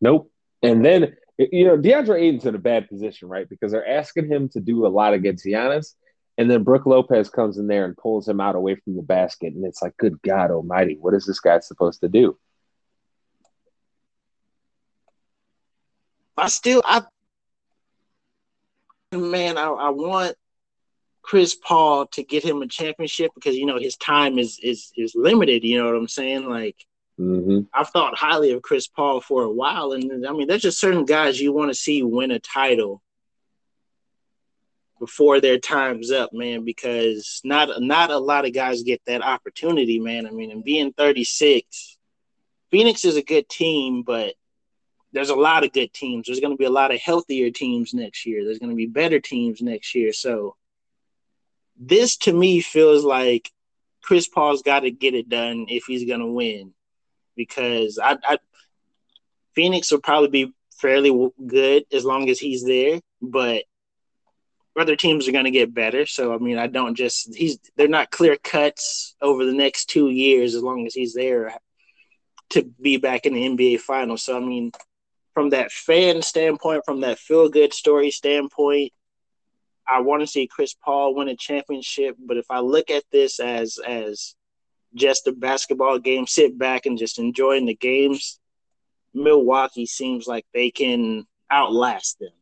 [0.00, 0.30] Nope.
[0.62, 3.48] And then you know DeAndre Ayton's in a bad position, right?
[3.48, 5.94] Because they're asking him to do a lot against Giannis,
[6.42, 9.54] and then Brook Lopez comes in there and pulls him out away from the basket,
[9.54, 12.36] and it's like, good God Almighty, what is this guy supposed to do?
[16.36, 17.02] I still I
[19.12, 20.34] man, I, I want
[21.22, 25.14] Chris Paul to get him a championship because you know his time is is is
[25.14, 25.62] limited.
[25.62, 26.48] You know what I'm saying?
[26.48, 26.84] Like
[27.20, 27.60] mm-hmm.
[27.72, 31.04] I've thought highly of Chris Paul for a while, and I mean there's just certain
[31.04, 33.00] guys you want to see win a title
[35.02, 36.64] before their time's up, man.
[36.64, 40.28] Because not not a lot of guys get that opportunity, man.
[40.28, 41.98] I mean, and being 36,
[42.70, 44.34] Phoenix is a good team, but
[45.12, 46.26] there's a lot of good teams.
[46.26, 48.44] There's going to be a lot of healthier teams next year.
[48.44, 50.12] There's going to be better teams next year.
[50.12, 50.54] So
[51.76, 53.50] this to me feels like
[54.04, 56.74] Chris Paul's got to get it done if he's going to win,
[57.34, 58.38] because I, I
[59.56, 63.64] Phoenix will probably be fairly good as long as he's there, but
[64.78, 66.06] other teams are going to get better.
[66.06, 70.08] So I mean, I don't just he's they're not clear cuts over the next two
[70.08, 71.54] years as long as he's there
[72.50, 74.24] to be back in the NBA Finals.
[74.24, 74.72] So I mean,
[75.34, 78.92] from that fan standpoint, from that feel good story standpoint,
[79.86, 82.16] I want to see Chris Paul win a championship.
[82.18, 84.34] But if I look at this as as
[84.94, 88.38] just a basketball game, sit back and just enjoying the games,
[89.14, 92.32] Milwaukee seems like they can outlast them.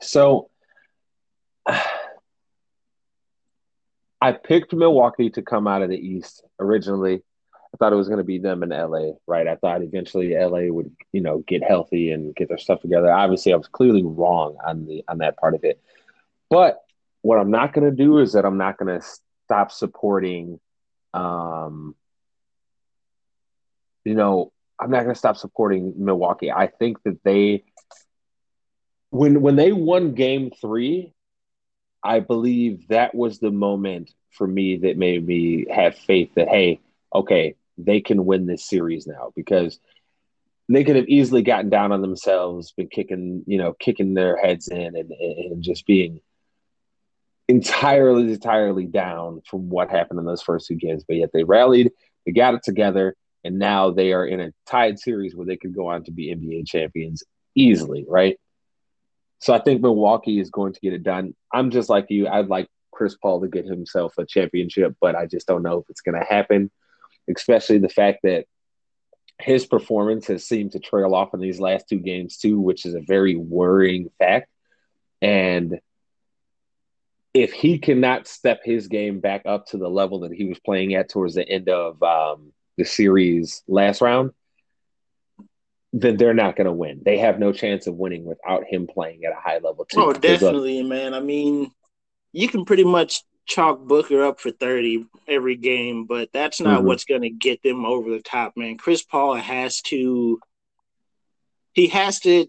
[0.00, 0.50] So
[4.20, 7.22] I picked Milwaukee to come out of the East originally
[7.72, 9.46] I thought it was going to be them in LA, right?
[9.46, 13.12] I thought eventually LA would, you know, get healthy and get their stuff together.
[13.12, 15.80] Obviously, I was clearly wrong on the on that part of it.
[16.48, 16.78] But
[17.20, 19.06] what I'm not going to do is that I'm not going to
[19.44, 20.60] stop supporting
[21.14, 21.94] um
[24.04, 26.50] you know, I'm not going to stop supporting Milwaukee.
[26.50, 27.64] I think that they
[29.10, 31.12] when when they won game 3,
[32.02, 36.80] I believe that was the moment for me that made me have faith that hey,
[37.14, 39.78] okay, they can win this series now because
[40.68, 44.68] they could have easily gotten down on themselves, been kicking, you know, kicking their heads
[44.68, 46.20] in and, and just being
[47.48, 51.04] entirely, entirely down from what happened in those first two games.
[51.08, 51.90] But yet they rallied,
[52.26, 55.74] they got it together, and now they are in a tied series where they could
[55.74, 58.38] go on to be NBA champions easily, right?
[59.38, 61.34] So I think Milwaukee is going to get it done.
[61.52, 62.26] I'm just like you.
[62.28, 65.84] I'd like Chris Paul to get himself a championship, but I just don't know if
[65.88, 66.70] it's going to happen
[67.28, 68.46] especially the fact that
[69.40, 72.94] his performance has seemed to trail off in these last two games too, which is
[72.94, 74.48] a very worrying fact.
[75.22, 75.80] And
[77.34, 80.94] if he cannot step his game back up to the level that he was playing
[80.94, 84.32] at towards the end of um, the series last round,
[85.92, 87.00] then they're not going to win.
[87.04, 89.84] They have no chance of winning without him playing at a high level.
[89.84, 90.00] Too.
[90.00, 91.14] Oh, definitely, man.
[91.14, 91.70] I mean,
[92.32, 96.86] you can pretty much chalk Booker up for 30 every game, but that's not mm-hmm.
[96.86, 98.76] what's going to get them over the top, man.
[98.76, 100.38] Chris Paul has to
[101.72, 102.46] he has to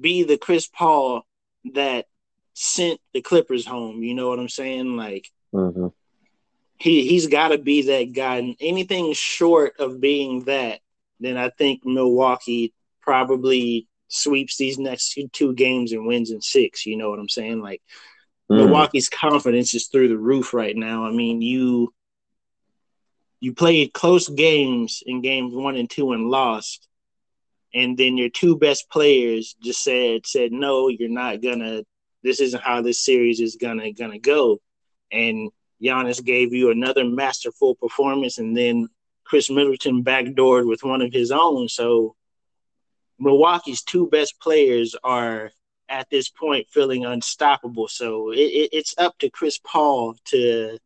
[0.00, 1.22] be the Chris Paul
[1.74, 2.06] that
[2.54, 4.02] sent the Clippers home.
[4.02, 4.96] You know what I'm saying?
[4.96, 5.88] Like mm-hmm.
[6.78, 8.38] he he's got to be that guy.
[8.38, 10.80] And anything short of being that,
[11.20, 16.86] then I think Milwaukee probably sweeps these next two, games and wins in six.
[16.86, 17.60] You know what I'm saying?
[17.60, 17.82] Like
[18.50, 18.56] mm.
[18.56, 21.06] Milwaukee's confidence is through the roof right now.
[21.06, 21.92] I mean, you
[23.40, 26.86] you played close games in games one and two and lost
[27.72, 31.82] and then your two best players just said said no you're not gonna
[32.22, 34.60] this isn't how this series is gonna gonna go.
[35.12, 35.50] And
[35.82, 38.88] Giannis gave you another masterful performance, and then
[39.30, 41.68] Khris Middleton backdoored with one of his own.
[41.68, 42.16] So
[43.20, 45.52] Milwaukee's two best players are
[45.88, 47.86] at this point feeling unstoppable.
[47.86, 50.78] So it, it, it's up to Chris Paul to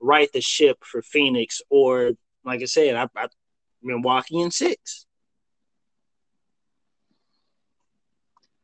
[0.00, 3.28] right the ship for Phoenix, or like I said, I, I
[3.82, 5.04] Milwaukee in six.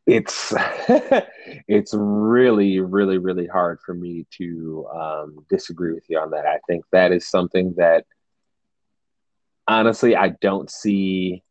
[0.07, 0.55] it's
[1.67, 6.61] it's really really really hard for me to um, disagree with you on that i
[6.69, 8.05] think that is something that
[9.69, 11.43] honestly i don't see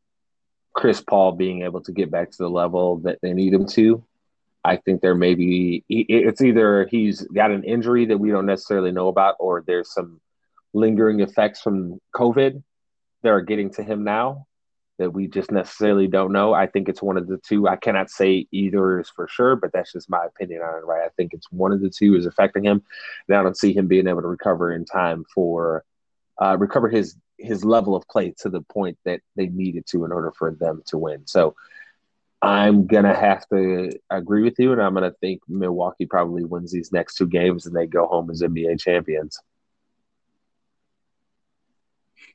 [0.73, 4.03] chris paul being able to get back to the level that they need him to
[4.63, 8.91] i think there may be it's either he's got an injury that we don't necessarily
[8.91, 10.19] know about or there's some
[10.73, 12.61] lingering effects from covid
[13.23, 14.45] that are getting to him now
[14.97, 16.53] that we just necessarily don't know.
[16.53, 17.67] I think it's one of the two.
[17.67, 21.03] I cannot say either is for sure, but that's just my opinion on it, right?
[21.05, 22.81] I think it's one of the two is affecting him.
[23.27, 25.83] And I don't see him being able to recover in time for
[26.41, 30.11] uh, recover his his level of play to the point that they needed to in
[30.11, 31.27] order for them to win.
[31.27, 31.55] So
[32.41, 36.91] I'm gonna have to agree with you, and I'm gonna think Milwaukee probably wins these
[36.91, 39.39] next two games and they go home as NBA champions.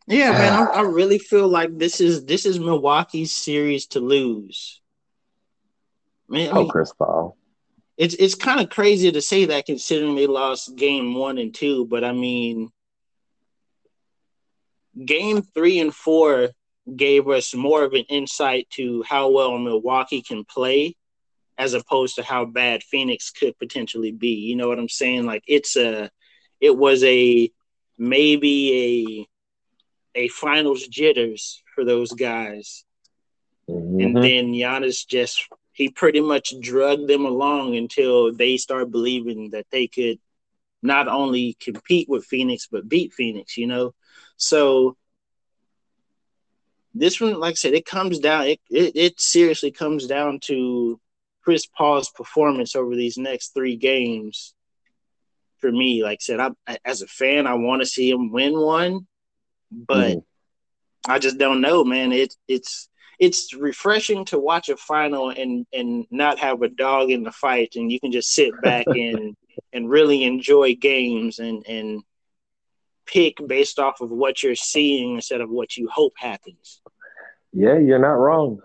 [0.07, 0.39] Yeah, ah.
[0.39, 4.81] man, I, I, really feel like this is this is Milwaukee's series to lose.
[6.29, 7.37] Man, I oh, mean, Chris Paul.
[7.97, 11.87] It's it's kind of crazy to say that considering they lost game one and two,
[11.87, 12.73] but I mean,
[15.05, 16.51] game three and four
[16.97, 20.97] gave us more of an insight to how well Milwaukee can play
[21.59, 24.35] as opposed to how bad Phoenix could potentially be.
[24.35, 25.27] You know what I'm saying?
[25.27, 26.11] Like it's a
[26.61, 27.51] it was a
[27.99, 29.29] maybe
[30.15, 32.85] a a finals jitters for those guys.
[33.69, 34.01] Mm-hmm.
[34.01, 39.67] And then Giannis just he pretty much drugged them along until they start believing that
[39.71, 40.19] they could
[40.83, 43.95] not only compete with Phoenix but beat Phoenix, you know.
[44.41, 44.97] So
[46.95, 48.47] this one, like I said, it comes down.
[48.47, 50.99] It, it, it seriously comes down to
[51.45, 54.55] Chris Paul's performance over these next three games.
[55.59, 58.59] For me, like I said, I as a fan, I want to see him win
[58.59, 59.07] one,
[59.71, 60.25] but mm
[61.09, 62.13] I just don't know, man.
[62.13, 67.23] It's it's it's refreshing to watch a final and and not have a dog in
[67.23, 69.35] the fight, and you can just sit back and
[69.73, 72.03] and really enjoy games and and
[73.11, 76.81] pick based off of what you're seeing instead of what you hope happens.
[77.53, 78.61] Yeah, you're not wrong.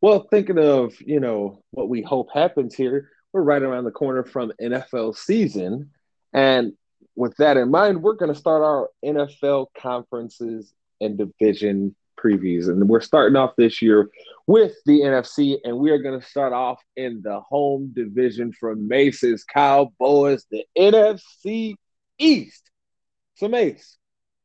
[0.00, 4.24] Well, thinking of you know what we hope happens here, we're right around the corner
[4.24, 5.90] from NFL season,
[6.32, 6.72] and
[7.16, 12.68] with that in mind, we're going to start our NFL conferences and division previews.
[12.68, 14.10] And we're starting off this year
[14.46, 18.86] with the NFC, and we are going to start off in the home division from
[18.86, 21.74] Mace's Cowboys, the NFC
[22.18, 22.70] East.
[23.36, 23.98] So, Mace,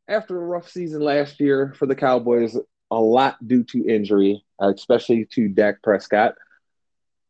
[0.10, 2.58] after a rough season last year for the Cowboys,
[2.92, 6.36] a lot due to injury, especially to Dak Prescott.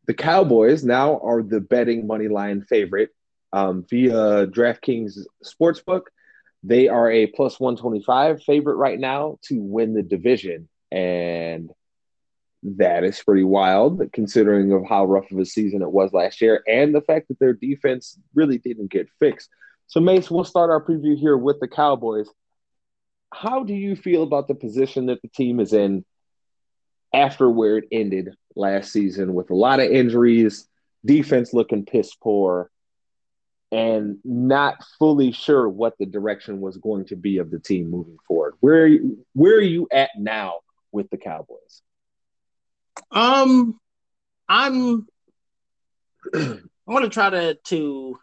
[0.08, 3.12] The Cowboys now are the betting money line favorite
[3.54, 6.06] um, via DraftKings Sportsbook.
[6.64, 10.68] They are a plus 125 favorite right now to win the division.
[10.92, 11.70] And
[12.64, 16.64] that is pretty wild considering of how rough of a season it was last year
[16.68, 19.50] and the fact that their defense really didn't get fixed.
[19.92, 22.30] So Mace, we'll start our preview here with the Cowboys.
[23.34, 26.06] How do you feel about the position that the team is in
[27.14, 30.66] after where it ended last season with a lot of injuries,
[31.06, 32.72] defense looking piss poor,
[33.70, 38.18] and not fully sure what the direction was going to be of the team moving
[38.26, 38.54] forward.
[38.62, 38.90] Where
[39.34, 40.60] where are you at now
[40.94, 41.82] with the Cowboys?
[43.12, 43.78] Um,
[44.48, 45.06] I'm
[46.34, 48.18] I'm gonna try to to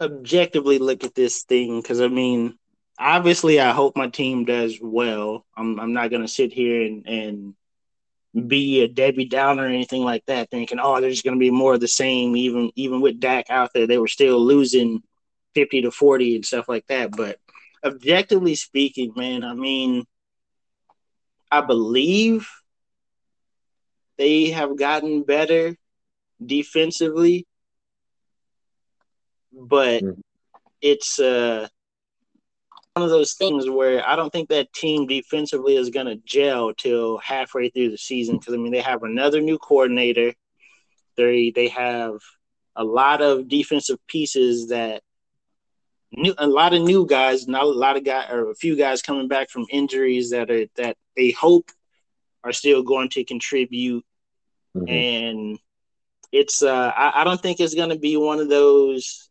[0.00, 2.58] objectively look at this thing because I mean,
[2.98, 5.44] obviously, I hope my team does well.
[5.56, 7.54] I'm I'm not gonna sit here and and
[8.48, 11.80] be a Debbie Downer or anything like that, thinking, oh, there's to be more of
[11.80, 12.36] the same.
[12.36, 15.02] Even even with Dak out there, they were still losing
[15.54, 17.12] fifty to forty and stuff like that.
[17.12, 17.38] But
[17.84, 20.04] objectively speaking, man, I mean,
[21.50, 22.48] I believe
[24.18, 25.76] they have gotten better
[26.44, 27.46] defensively,
[29.54, 30.20] but mm.
[30.80, 31.68] it's uh
[32.94, 36.72] one of those things where I don't think that team defensively is going to gel
[36.74, 40.32] till halfway through the season because I mean they have another new coordinator.
[41.16, 42.18] They they have
[42.76, 45.02] a lot of defensive pieces that
[46.12, 49.02] new a lot of new guys, not a lot of guys or a few guys
[49.02, 51.70] coming back from injuries that are that they hope
[52.44, 54.04] are still going to contribute.
[54.76, 54.88] Mm-hmm.
[54.88, 55.58] And
[56.30, 59.30] it's uh I, I don't think it's gonna be one of those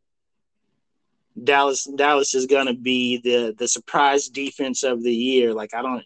[1.42, 5.54] Dallas Dallas is gonna be the the surprise defense of the year.
[5.54, 6.04] Like I don't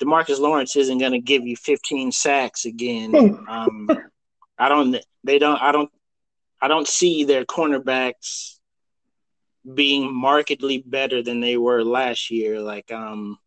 [0.00, 3.14] Demarcus Lawrence isn't gonna give you 15 sacks again.
[3.48, 3.88] um,
[4.58, 5.90] I don't they don't I don't
[6.60, 8.58] I don't see their cornerbacks
[9.74, 12.60] being markedly better than they were last year.
[12.60, 13.38] Like um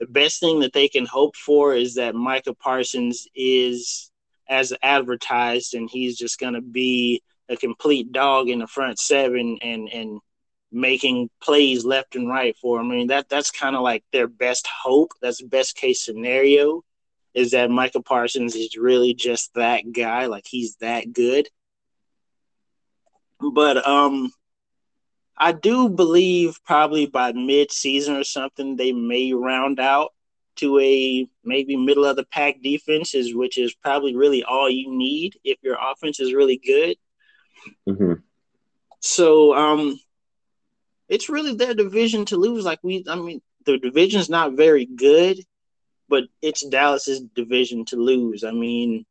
[0.00, 4.10] the best thing that they can hope for is that Micah Parsons is
[4.48, 9.88] as advertised and he's just gonna be a complete dog in the front seven and
[9.92, 10.20] and
[10.70, 12.90] making plays left and right for them.
[12.90, 15.12] I mean that that's kind of like their best hope.
[15.22, 16.82] That's best case scenario
[17.34, 21.48] is that Michael Parsons is really just that guy, like he's that good.
[23.40, 24.32] But um
[25.36, 30.12] I do believe probably by mid season or something they may round out
[30.56, 35.38] to a maybe middle of the pack defenses, which is probably really all you need
[35.44, 36.96] if your offense is really good.
[37.88, 38.14] Mm-hmm.
[39.00, 40.00] So um,
[41.08, 42.64] it's really their division to lose.
[42.64, 45.38] Like we, I mean, the division's not very good,
[46.08, 48.44] but it's Dallas's division to lose.
[48.44, 49.04] I mean,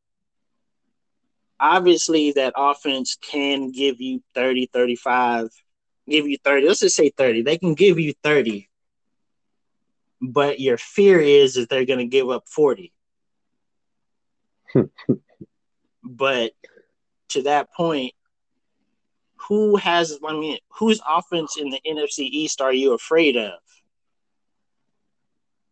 [1.60, 5.50] obviously that offense can give you 30, 35,
[6.10, 6.68] give you 30.
[6.68, 7.44] Let's just say 30.
[7.44, 8.70] They can give you 30.
[10.20, 12.92] But your fear is that they're going to give up 40.
[16.04, 16.52] but
[17.30, 18.14] to that point,
[19.48, 23.54] who has I mean, whose offense in the NFC East are you afraid of?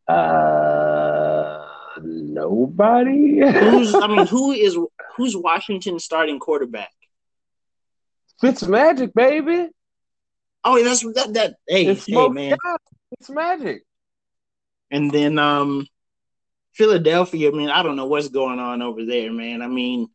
[0.08, 1.68] Uh,
[2.02, 3.40] nobody.
[3.40, 4.78] who's I mean, who is
[5.16, 6.92] who's Washington starting quarterback?
[8.42, 9.70] Fitzmagic, baby.
[10.64, 11.56] Oh, that's that that.
[11.68, 12.58] Hey, it's hey man,
[13.12, 13.84] it's magic.
[14.92, 15.88] And then um,
[16.74, 17.50] Philadelphia.
[17.50, 19.62] I mean, I don't know what's going on over there, man.
[19.62, 20.10] I mean,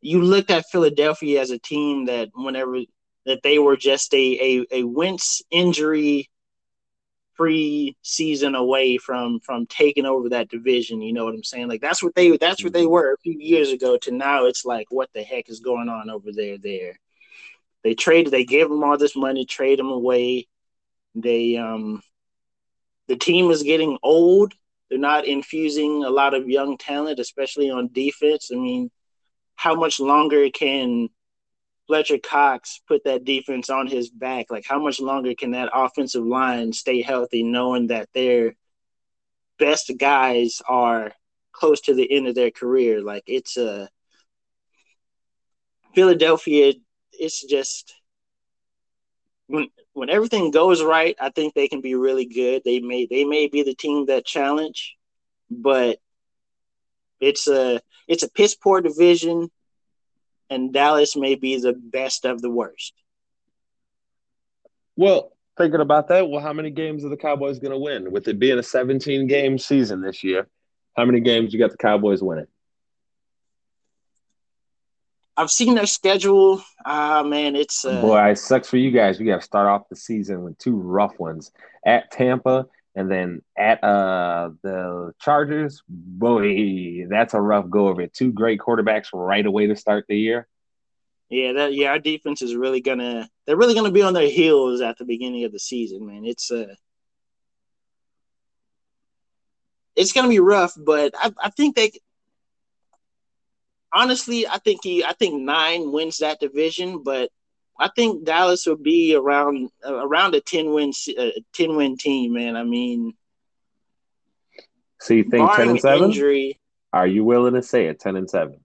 [0.00, 2.78] you looked at Philadelphia as a team that whenever
[3.26, 6.28] that they were just a a, a Wentz injury
[7.40, 11.00] free season away from from taking over that division.
[11.00, 11.68] You know what I'm saying?
[11.68, 12.90] Like that's what they that's what they mm-hmm.
[12.90, 13.96] were a few years ago.
[13.96, 16.58] To now, it's like what the heck is going on over there?
[16.58, 16.98] There,
[17.82, 18.30] they traded.
[18.30, 20.48] They gave them all this money, trade them away.
[21.14, 22.02] They um,
[23.08, 24.52] the team is getting old.
[24.90, 28.50] They're not infusing a lot of young talent, especially on defense.
[28.52, 28.90] I mean,
[29.60, 31.10] how much longer can
[31.86, 34.46] Fletcher Cox put that defense on his back?
[34.48, 38.54] Like, how much longer can that offensive line stay healthy, knowing that their
[39.58, 41.12] best guys are
[41.52, 43.02] close to the end of their career?
[43.02, 43.90] Like, it's a
[45.94, 46.72] Philadelphia.
[47.12, 47.92] It's just
[49.46, 52.62] when when everything goes right, I think they can be really good.
[52.64, 54.96] They may they may be the team that challenge,
[55.50, 55.98] but
[57.20, 59.50] it's a it's a piss poor division,
[60.50, 62.92] and Dallas may be the best of the worst.
[64.96, 68.10] Well, thinking about that, well, how many games are the Cowboys going to win?
[68.10, 70.48] With it being a 17 game season this year,
[70.96, 72.48] how many games you got the Cowboys winning?
[75.36, 76.62] I've seen their schedule.
[76.84, 78.02] Ah, uh, man, it's uh...
[78.02, 79.20] boy, it sucks for you guys.
[79.20, 81.52] We got to start off the season with two rough ones
[81.86, 82.66] at Tampa
[83.00, 88.12] and then at uh the Chargers, boy, that's a rough go of it.
[88.12, 90.46] Two great quarterbacks right away to start the year.
[91.30, 94.82] Yeah, that yeah, our defense is really gonna they're really gonna be on their heels
[94.82, 96.26] at the beginning of the season, man.
[96.26, 96.74] It's uh
[99.96, 101.92] it's gonna be rough, but I, I think they
[103.94, 107.30] honestly I think he I think nine wins that division, but
[107.80, 112.34] I think Dallas will be around uh, around a ten win uh, ten win team,
[112.34, 112.54] man.
[112.54, 113.14] I mean,
[115.00, 116.10] so you think ten and seven?
[116.10, 116.60] Injury,
[116.92, 118.60] Are you willing to say it ten and seven?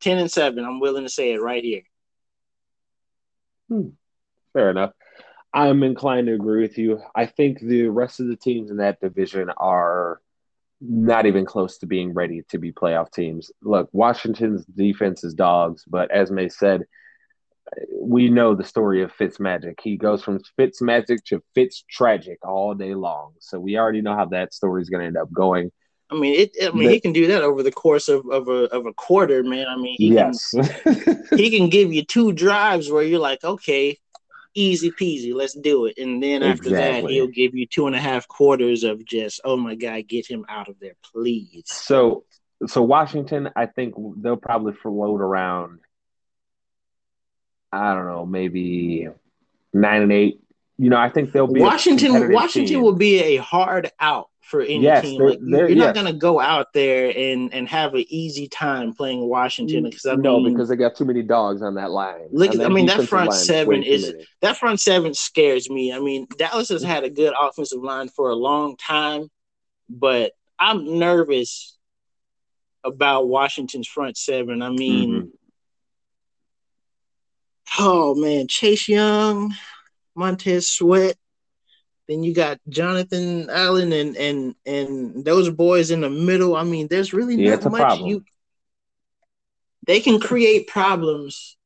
[0.00, 0.64] ten and seven.
[0.64, 1.82] I'm willing to say it right here.
[3.68, 3.90] Hmm.
[4.52, 4.92] Fair enough.
[5.52, 7.00] I'm inclined to agree with you.
[7.14, 10.20] I think the rest of the teams in that division are
[10.80, 13.52] not even close to being ready to be playoff teams.
[13.62, 16.82] Look, Washington's defense is dogs, but as Mace said,
[18.00, 19.78] we know the story of Fitz Magic.
[19.82, 23.32] He goes from Fitz Magic to Fitz Tragic all day long.
[23.40, 25.70] So we already know how that story is going to end up going.
[26.10, 26.50] I mean, it.
[26.62, 28.92] I mean, but, he can do that over the course of, of a of a
[28.92, 29.66] quarter, man.
[29.68, 33.98] I mean, he yes, can, he can give you two drives where you're like, okay,
[34.54, 35.98] easy peasy, let's do it.
[35.98, 37.02] And then after exactly.
[37.02, 40.26] that, he'll give you two and a half quarters of just, oh my god, get
[40.26, 41.64] him out of there, please.
[41.66, 42.24] So,
[42.66, 45.80] so Washington, I think they'll probably float around
[47.74, 49.08] I don't know, maybe
[49.72, 50.40] nine and eight.
[50.78, 52.32] You know, I think they'll be Washington.
[52.32, 52.82] Washington team.
[52.82, 55.18] will be a hard out for any yes, team.
[55.18, 58.48] They're, like, they're, you're not going to go out there and and have an easy
[58.48, 61.90] time playing Washington because I no, mean, because they got too many dogs on that
[61.90, 62.28] line.
[62.32, 65.92] Look, I mean, that front seven is that front seven scares me.
[65.92, 69.30] I mean, Dallas has had a good offensive line for a long time,
[69.88, 71.76] but I'm nervous
[72.82, 74.62] about Washington's front seven.
[74.62, 75.10] I mean.
[75.10, 75.28] Mm-hmm
[77.78, 79.54] oh man, Chase Young,
[80.14, 81.16] Montez Sweat.
[82.08, 86.54] Then you got Jonathan Allen and and and those boys in the middle.
[86.54, 88.08] I mean, there's really yeah, not much problem.
[88.08, 88.24] you.
[89.86, 91.56] They can create problems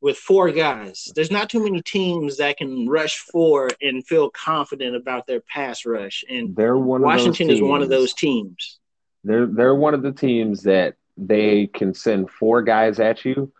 [0.00, 1.10] with four guys.
[1.14, 5.84] There's not too many teams that can rush four and feel confident about their pass
[5.84, 6.24] rush.
[6.28, 8.78] And they're one Washington is one of those teams.
[9.24, 13.52] They're they're one of the teams that they can send four guys at you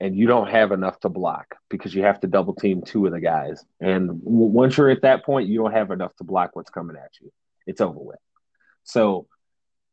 [0.00, 3.12] and you don't have enough to block because you have to double team two of
[3.12, 3.64] the guys.
[3.80, 7.10] And once you're at that point, you don't have enough to block what's coming at
[7.20, 7.30] you.
[7.66, 8.18] It's over with.
[8.84, 9.26] So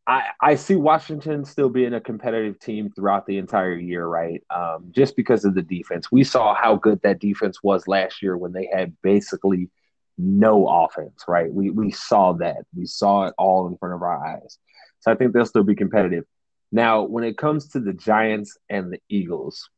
[0.08, 4.42] I, I see Washington still being a competitive team throughout the entire year, right?
[4.50, 6.10] Um, just because of the defense.
[6.10, 9.70] We saw how good that defense was last year when they had basically
[10.18, 11.52] no offense, right?
[11.52, 12.64] We, we saw that.
[12.74, 14.58] We saw it all in front of our eyes.
[15.02, 16.24] So I think they'll still be competitive.
[16.72, 19.70] Now, when it comes to the Giants and the Eagles,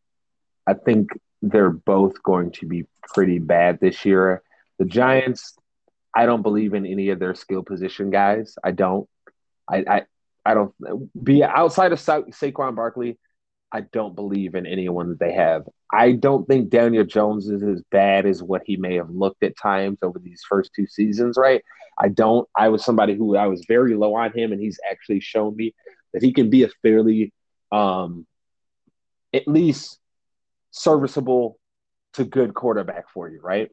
[0.70, 1.10] I think
[1.42, 4.44] they're both going to be pretty bad this year.
[4.78, 5.56] The Giants,
[6.16, 8.56] I don't believe in any of their skill position guys.
[8.64, 9.10] I don't.
[9.70, 10.02] I I,
[10.46, 10.74] I don't
[11.22, 13.18] be outside of Sa- Saquon Barkley.
[13.72, 15.64] I don't believe in anyone that they have.
[15.92, 19.58] I don't think Daniel Jones is as bad as what he may have looked at
[19.58, 21.64] times over these first two seasons, right?
[21.98, 22.48] I don't.
[22.56, 25.74] I was somebody who I was very low on him, and he's actually shown me
[26.14, 27.34] that he can be a fairly,
[27.72, 28.26] um,
[29.34, 29.99] at least
[30.72, 31.60] serviceable
[32.14, 33.70] to good quarterback for you, right?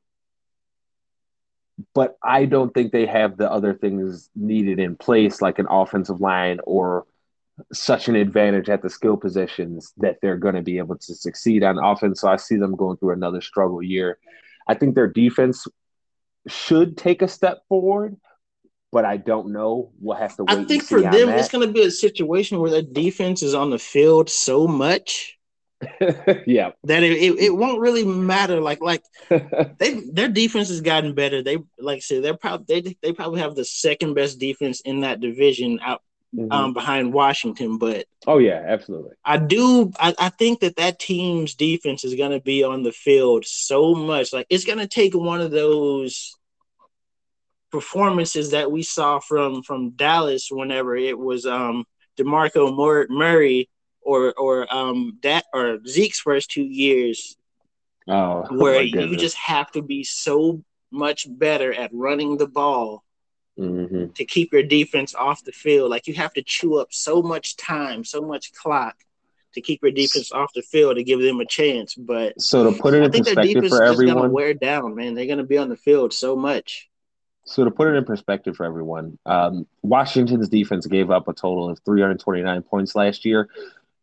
[1.95, 6.21] But I don't think they have the other things needed in place, like an offensive
[6.21, 7.07] line or
[7.73, 11.63] such an advantage at the skill positions that they're going to be able to succeed
[11.63, 12.21] on offense.
[12.21, 14.19] So I see them going through another struggle year.
[14.67, 15.67] I think their defense
[16.49, 18.17] should take a step forward,
[18.93, 19.93] but I don't know.
[20.01, 20.59] We'll have to wait.
[20.59, 23.71] I think for them, it's going to be a situation where their defense is on
[23.71, 25.36] the field so much
[26.47, 26.71] yeah.
[26.85, 28.61] That it, it, it, won't really matter.
[28.61, 31.43] Like like they their defense has gotten better.
[31.43, 35.01] They like I said, they're probably they, they probably have the second best defense in
[35.01, 36.03] that division out
[36.35, 36.51] mm-hmm.
[36.51, 37.79] um behind Washington.
[37.79, 39.13] But oh yeah, absolutely.
[39.25, 39.93] I do.
[39.99, 43.95] I, I think that that team's defense is going to be on the field so
[43.95, 44.33] much.
[44.33, 46.35] Like it's going to take one of those
[47.71, 51.85] performances that we saw from from Dallas whenever it was um
[52.19, 52.75] DeMarco
[53.11, 53.69] Murray
[54.07, 57.37] or or um that or Zeke's first two years.
[58.09, 63.03] Oh, where you just have to be so much better at running the ball
[63.59, 64.13] mm-hmm.
[64.13, 65.91] to keep your defense off the field.
[65.91, 68.97] Like you have to chew up so much time, so much clock
[69.55, 71.95] to keep your defense off the field to give them a chance.
[71.95, 75.15] But so to put it in perspective for everyone, gonna wear down, man.
[75.15, 76.89] They're gonna be on the field so much.
[77.47, 81.71] So to put it in perspective for everyone, um, Washington's defense gave up a total
[81.71, 83.49] of 329 points last year,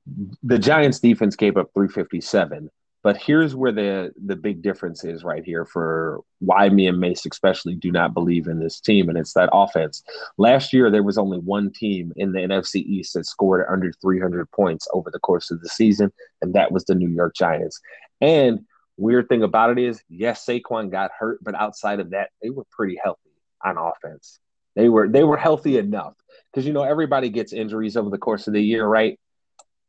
[0.05, 2.69] the Giants defense gave up 357.
[3.03, 7.25] But here's where the the big difference is right here for why me and Mace
[7.25, 10.03] especially do not believe in this team, and it's that offense.
[10.37, 14.49] Last year there was only one team in the NFC East that scored under 300
[14.51, 17.81] points over the course of the season, and that was the New York Giants.
[18.21, 18.61] And
[18.95, 22.65] weird thing about it is, yes, Saquon got hurt, but outside of that, they were
[22.71, 23.31] pretty healthy
[23.65, 24.39] on offense.
[24.75, 26.15] They were they were healthy enough
[26.51, 29.19] because you know everybody gets injuries over the course of the year, right?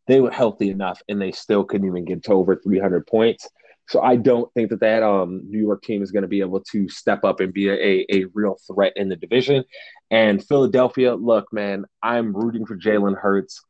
[0.07, 3.49] They were healthy enough and they still couldn't even get to over 300 points.
[3.89, 6.61] So I don't think that that um, New York team is going to be able
[6.73, 9.65] to step up and be a, a real threat in the division.
[10.11, 13.63] And Philadelphia, look, man, I'm rooting for Jalen Hurts.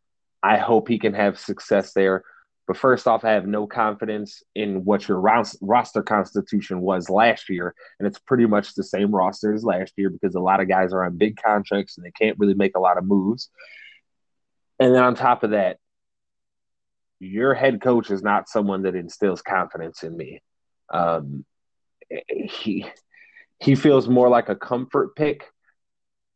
[0.42, 2.22] I hope he can have success there.
[2.66, 7.74] But first off, I have no confidence in what your roster constitution was last year.
[7.98, 10.92] And it's pretty much the same roster as last year because a lot of guys
[10.92, 13.50] are on big contracts and they can't really make a lot of moves.
[14.80, 15.78] And then on top of that,
[17.24, 20.42] your head coach is not someone that instills confidence in me.
[20.92, 21.44] Um,
[22.26, 22.86] he
[23.60, 25.44] he feels more like a comfort pick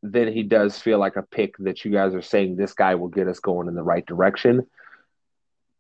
[0.03, 3.09] than he does feel like a pick that you guys are saying this guy will
[3.09, 4.67] get us going in the right direction.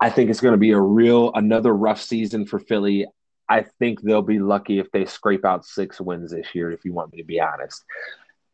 [0.00, 3.06] I think it's going to be a real another rough season for Philly.
[3.48, 6.92] I think they'll be lucky if they scrape out six wins this year, if you
[6.92, 7.84] want me to be honest.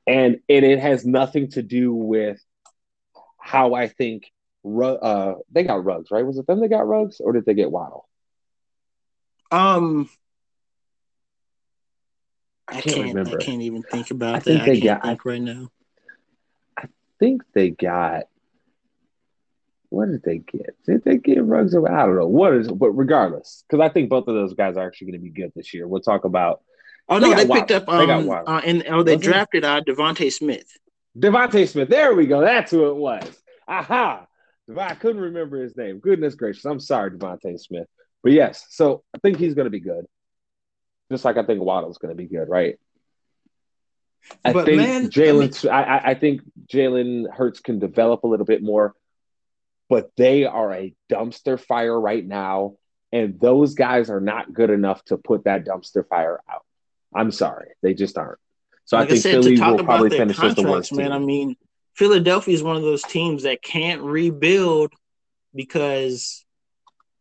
[0.07, 2.41] And and it has nothing to do with
[3.39, 4.31] how I think
[4.65, 6.25] uh, they got Ruggs, right?
[6.25, 8.09] Was it them that got Ruggs, or did they get Waddle?
[9.51, 10.09] Um,
[12.67, 13.41] I can't, can't remember.
[13.41, 14.45] I can't even think about I that.
[14.45, 15.71] Think they I got think right now.
[16.79, 16.89] I
[17.19, 18.25] think they got
[19.95, 20.75] what did they get?
[20.85, 21.75] Did they get Ruggs?
[21.75, 22.27] I don't know.
[22.27, 25.25] What is, but regardless, because I think both of those guys are actually going to
[25.25, 25.87] be good this year.
[25.87, 26.63] We'll talk about.
[27.09, 27.89] Oh no, they, they picked up.
[27.89, 30.67] Um, they got um, uh, and oh, they drafted uh, DeVonta Smith.
[31.17, 31.89] DeVonta Smith.
[31.89, 32.41] There we go.
[32.41, 33.39] That's who it was.
[33.69, 34.27] Aha.
[34.77, 35.99] I couldn't remember his name.
[35.99, 36.65] Goodness gracious.
[36.65, 37.87] I'm sorry, DeVonta Smith.
[38.23, 40.07] But yes, so I think he's going to be good.
[41.13, 42.79] Just like I think Waddle's going to be good, right?
[44.43, 45.71] I but think Jalen.
[45.71, 48.95] I, mean, I, I think Jalen Hurts can develop a little bit more
[49.89, 52.77] but they are a dumpster fire right now.
[53.13, 56.65] And those guys are not good enough to put that dumpster fire out.
[57.15, 57.69] I'm sorry.
[57.81, 58.41] They just aren't.
[58.87, 60.93] So like I think I said, Philly will probably finish as the worst.
[60.93, 61.13] Man, team.
[61.13, 61.57] I mean,
[61.95, 64.93] Philadelphia is one of those teams that can't rebuild
[65.55, 66.45] because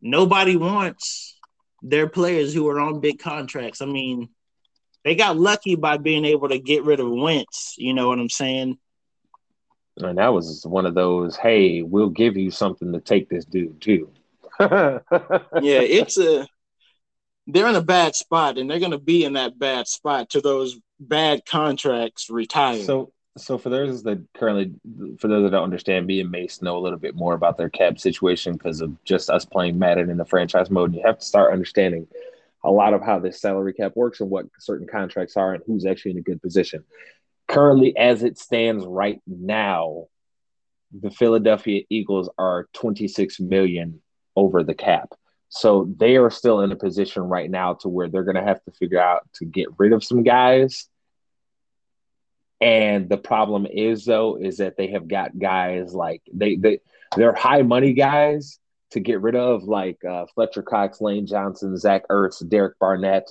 [0.00, 1.38] nobody wants
[1.82, 3.80] their players who are on big contracts.
[3.80, 4.30] I mean,
[5.04, 7.74] they got lucky by being able to get rid of Wentz.
[7.78, 8.78] You know what I'm saying?
[9.98, 13.80] And that was one of those, hey, we'll give you something to take this dude
[13.80, 14.10] too.
[14.60, 15.00] yeah,
[15.62, 16.46] it's a
[17.46, 20.78] they're in a bad spot and they're gonna be in that bad spot to those
[20.98, 22.82] bad contracts retire.
[22.82, 24.72] So so for those that currently
[25.18, 27.70] for those that don't understand, me and Mace know a little bit more about their
[27.70, 30.90] cap situation because of just us playing Madden in the franchise mode.
[30.90, 32.06] And you have to start understanding
[32.62, 35.84] a lot of how this salary cap works and what certain contracts are and who's
[35.84, 36.84] actually in a good position
[37.46, 40.06] currently as it stands right now,
[40.92, 44.00] the Philadelphia Eagles are 26 million
[44.36, 45.12] over the cap.
[45.48, 48.62] So they are still in a position right now to where they're going to have
[48.64, 50.88] to figure out to get rid of some guys.
[52.60, 56.80] And the problem is though is that they have got guys like they they
[57.16, 58.58] they're high money guys
[58.92, 63.28] to get rid of like uh, Fletcher Cox, Lane Johnson, Zach Ertz, Derek Barnett,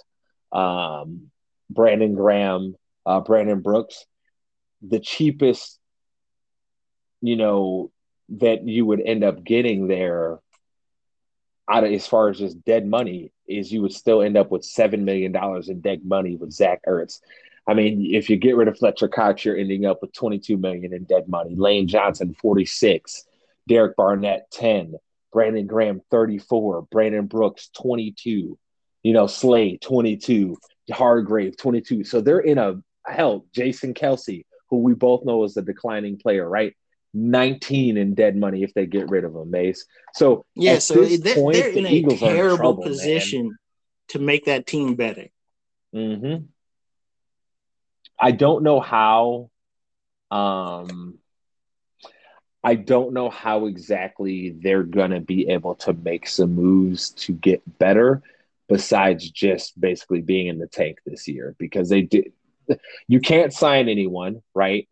[0.52, 1.32] um,
[1.70, 4.06] Brandon Graham, uh, Brandon Brooks,
[4.82, 5.80] the cheapest,
[7.22, 7.92] you know,
[8.30, 10.40] that you would end up getting there
[11.70, 14.64] out of as far as just dead money is you would still end up with
[14.64, 17.20] seven million dollars in dead money with Zach Ertz.
[17.68, 20.94] I mean, if you get rid of Fletcher Cox, you're ending up with 22 million
[20.94, 21.56] in dead money.
[21.56, 23.24] Lane Johnson, 46,
[23.68, 24.96] Derek Barnett, 10,
[25.32, 28.58] Brandon Graham, 34, Brandon Brooks, 22,
[29.04, 30.58] you know, Slay, 22,
[30.92, 32.04] Hargrave, 22.
[32.04, 36.48] So they're in a hell, Jason Kelce, who we both know is a declining player,
[36.48, 36.76] right?
[37.14, 39.86] 19 in dead money if they get rid of him, Mace.
[40.14, 43.58] So yeah, so they're, point, they're in the a terrible trouble, position man.
[44.10, 45.28] to make that team better.
[45.94, 46.46] Mm-hmm.
[48.24, 49.50] I don't know how.
[50.32, 51.20] Um,
[52.64, 57.62] I don't know how exactly they're gonna be able to make some moves to get
[57.78, 58.24] better,
[58.70, 62.32] besides just basically being in the tank this year because they did
[63.08, 64.88] you can't sign anyone, right?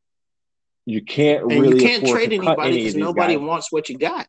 [0.86, 3.44] You can't and really you can't trade anybody because any nobody guys.
[3.44, 4.28] wants what you got.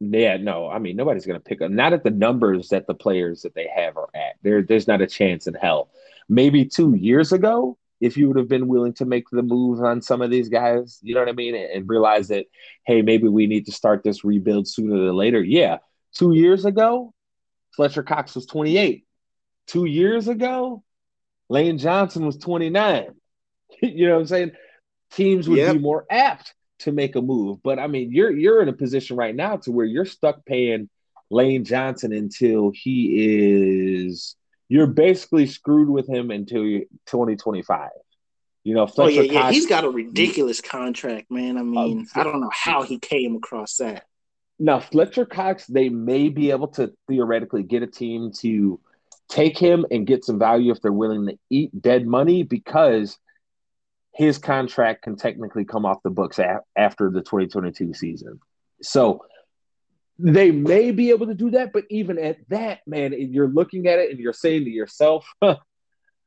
[0.00, 1.70] Yeah, no, I mean nobody's going to pick up.
[1.70, 4.34] Not at the numbers that the players that they have are at.
[4.42, 5.90] There, there's not a chance in hell.
[6.28, 10.02] Maybe two years ago, if you would have been willing to make the move on
[10.02, 12.44] some of these guys, you know what I mean, and, and realize that,
[12.84, 15.42] hey, maybe we need to start this rebuild sooner than later.
[15.42, 15.78] Yeah,
[16.14, 17.14] two years ago,
[17.74, 19.06] Fletcher Cox was 28.
[19.66, 20.84] Two years ago,
[21.48, 23.06] Lane Johnson was 29.
[23.82, 24.52] you know what I'm saying?
[25.12, 25.72] Teams would yep.
[25.72, 27.62] be more apt to make a move.
[27.62, 30.90] But I mean, you're you're in a position right now to where you're stuck paying
[31.30, 34.36] Lane Johnson until he is
[34.74, 36.64] you're basically screwed with him until
[37.06, 37.90] 2025.
[38.64, 41.56] You know, Fletcher oh yeah, yeah, he's got a ridiculous contract, man.
[41.56, 44.06] I mean, um, I don't know how he came across that.
[44.58, 48.80] Now, Fletcher Cox, they may be able to theoretically get a team to
[49.28, 53.16] take him and get some value if they're willing to eat dead money because
[54.12, 58.40] his contract can technically come off the books a- after the 2022 season.
[58.82, 59.24] So
[60.18, 63.98] they may be able to do that, but even at that, man, you're looking at
[63.98, 65.56] it and you're saying to yourself, huh,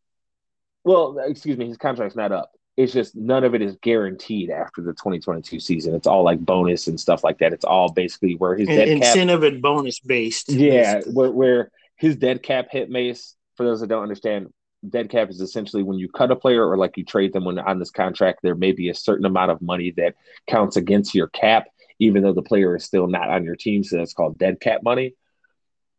[0.84, 2.52] well, excuse me, his contract's not up.
[2.76, 5.96] It's just none of it is guaranteed after the 2022 season.
[5.96, 7.52] It's all like bonus and stuff like that.
[7.52, 10.50] It's all basically where his dead incentive cap, and bonus based.
[10.50, 13.36] Yeah, where, where his dead cap hit mace.
[13.56, 14.54] For those that don't understand,
[14.88, 17.58] dead cap is essentially when you cut a player or like you trade them when
[17.58, 20.16] on this contract, there may be a certain amount of money that
[20.48, 21.66] counts against your cap,
[22.00, 23.84] even though the player is still not on your team.
[23.84, 25.16] So that's called dead cap money.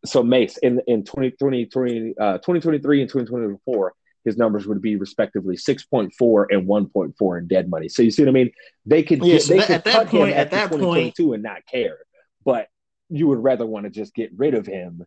[0.05, 3.93] So Mace in in 2020, 20, uh, 2023 and 2024,
[4.25, 7.89] his numbers would be respectively 6.4 and 1.4 in dead money.
[7.89, 8.51] So you see what I mean?
[8.87, 11.67] They could, yeah, so they that, could at that point, at that point, and not
[11.71, 11.99] care,
[12.45, 12.69] but
[13.09, 15.05] you would rather want to just get rid of him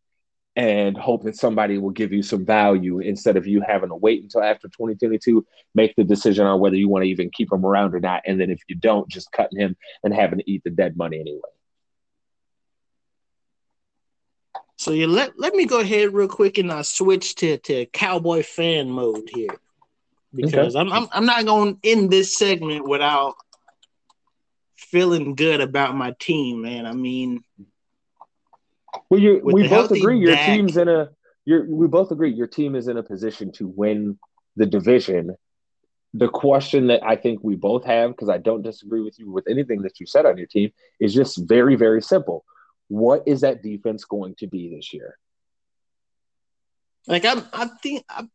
[0.56, 4.22] and hope that somebody will give you some value instead of you having to wait
[4.22, 5.46] until after 2022,
[5.76, 8.22] make the decision on whether you want to even keep him around or not.
[8.26, 11.20] And then if you don't, just cutting him and having to eat the dead money
[11.20, 11.40] anyway.
[14.76, 18.42] So you let let me go ahead real quick and I switch to, to cowboy
[18.42, 19.56] fan mode here.
[20.34, 20.80] Because okay.
[20.80, 23.36] I'm, I'm I'm not going to end this segment without
[24.76, 26.88] feeling good about my team, man.
[26.88, 27.44] I mean,
[29.10, 31.10] well, you we both agree your Dak, team's in a.
[31.46, 34.20] You're, we both agree your team is in a position to win
[34.56, 35.36] the division.
[36.14, 39.48] The question that I think we both have, because I don't disagree with you with
[39.50, 42.44] anything that you said on your team, is just very, very simple.
[42.90, 45.18] What is that defense going to be this year?
[47.08, 48.30] Like I'm, I think I'm,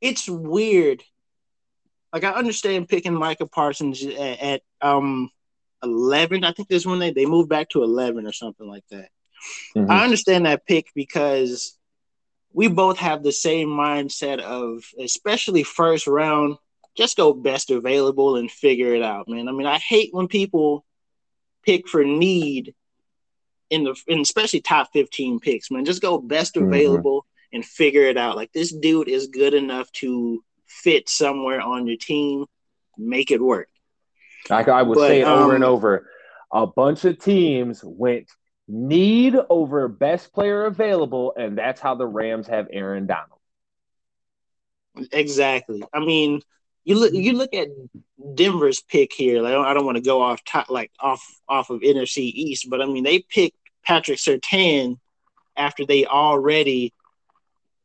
[0.00, 1.02] it's weird.
[2.12, 5.30] Like I understand picking Micah Parsons at, at um
[5.82, 6.44] 11.
[6.44, 9.08] I think this one they, they moved back to 11 or something like that.
[9.76, 9.90] Mm-hmm.
[9.90, 11.76] I understand that pick because
[12.52, 16.56] we both have the same mindset of, especially first round,
[16.96, 19.48] just go best available and figure it out, man.
[19.48, 20.84] I mean, I hate when people
[21.64, 22.74] pick for need
[23.70, 25.84] in the, in especially top 15 picks, man.
[25.84, 26.66] Just go best mm-hmm.
[26.66, 27.56] available mm-hmm.
[27.56, 28.36] and figure it out.
[28.36, 32.46] Like this dude is good enough to fit somewhere on your team,
[32.96, 33.68] make it work.
[34.48, 36.08] Like I would say it um, over and um, over.
[36.50, 38.30] A bunch of teams went
[38.66, 43.40] need over best player available, and that's how the Rams have Aaron Donald.
[45.12, 45.82] Exactly.
[45.92, 46.40] I mean,
[46.84, 47.68] you look you look at
[48.34, 49.42] Denver's pick here.
[49.42, 52.80] Like I don't want to go off top like off off of NFC East, but
[52.80, 54.98] I mean they picked Patrick Surtain
[55.56, 56.92] after they already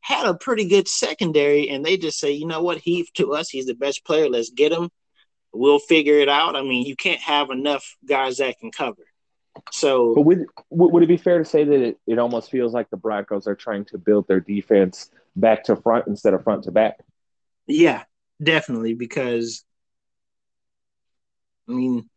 [0.01, 3.49] had a pretty good secondary, and they just say, you know what, he to us,
[3.49, 4.29] he's the best player.
[4.29, 4.89] Let's get him
[5.53, 6.55] we'll figure it out.
[6.55, 9.03] I mean, you can't have enough guys that can cover.
[9.71, 12.89] So, but would would it be fair to say that it, it almost feels like
[12.89, 16.71] the Broncos are trying to build their defense back to front instead of front to
[16.71, 16.99] back?
[17.67, 18.03] Yeah,
[18.41, 18.95] definitely.
[18.95, 19.63] Because
[21.69, 22.09] I mean,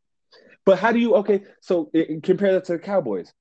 [0.65, 1.17] but how do you?
[1.17, 3.33] Okay, so it, compare that to the Cowboys.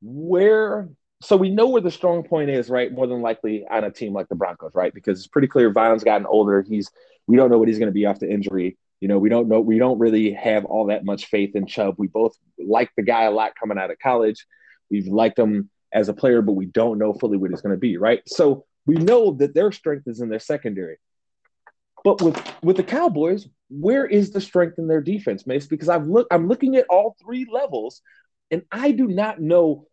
[0.00, 0.88] Where
[1.22, 2.92] so we know where the strong point is, right?
[2.92, 4.92] More than likely on a team like the Broncos, right?
[4.92, 6.62] Because it's pretty clear Von's gotten older.
[6.62, 6.90] He's
[7.26, 8.76] we don't know what he's going to be after injury.
[9.02, 11.96] You know, we don't know, we don't really have all that much faith in Chubb.
[11.98, 14.46] We both like the guy a lot coming out of college.
[14.92, 17.80] We've liked him as a player, but we don't know fully what he's going to
[17.80, 18.22] be, right?
[18.28, 20.98] So we know that their strength is in their secondary.
[22.04, 25.66] But with with the Cowboys, where is the strength in their defense, Mace?
[25.66, 28.02] Because I've look, I'm looking at all three levels,
[28.52, 29.88] and I do not know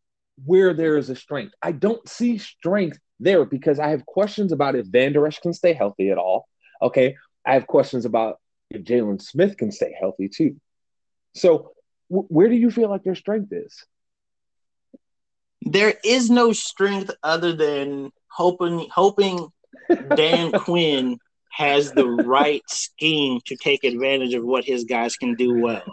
[0.45, 1.55] where there is a strength.
[1.64, 5.53] I don't see strength there because I have questions about if Van Der Esch can
[5.53, 6.47] stay healthy at all.
[6.80, 8.38] Okay, I have questions about
[8.70, 10.55] if Jaylon Smith can stay healthy too.
[11.34, 11.72] So,
[12.09, 13.86] w- where do you feel like their strength is?
[15.61, 19.49] There is no strength other than hoping hoping
[20.13, 21.17] Dan Quinn
[21.51, 25.84] has the right scheme to take advantage of what his guys can do well.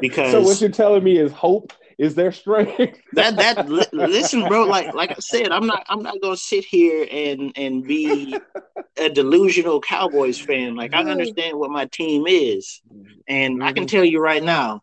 [0.00, 2.98] Because so what you're telling me is hope is their strength.
[3.12, 4.64] that that listen, bro.
[4.64, 8.36] Like like I said, I'm not I'm not gonna sit here and and be
[8.96, 10.74] a delusional Cowboys fan.
[10.74, 12.80] Like I understand what my team is,
[13.28, 13.62] and mm-hmm.
[13.62, 13.96] I can mm-hmm.
[13.96, 14.80] tell you right now,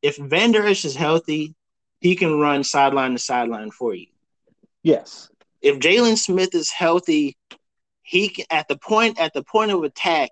[0.00, 1.54] if Van Der Esch is healthy,
[2.00, 4.06] he can run sideline to sideline for you.
[4.82, 5.28] Yes.
[5.60, 7.36] If Jaylon Smith is healthy,
[8.02, 10.30] he can, at the point at the point of attack,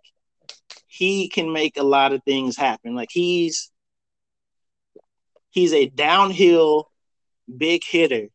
[0.87, 2.95] he can make a lot of things happen.
[2.95, 3.71] Like he's
[5.53, 6.91] He's a downhill
[7.55, 8.29] big hitter.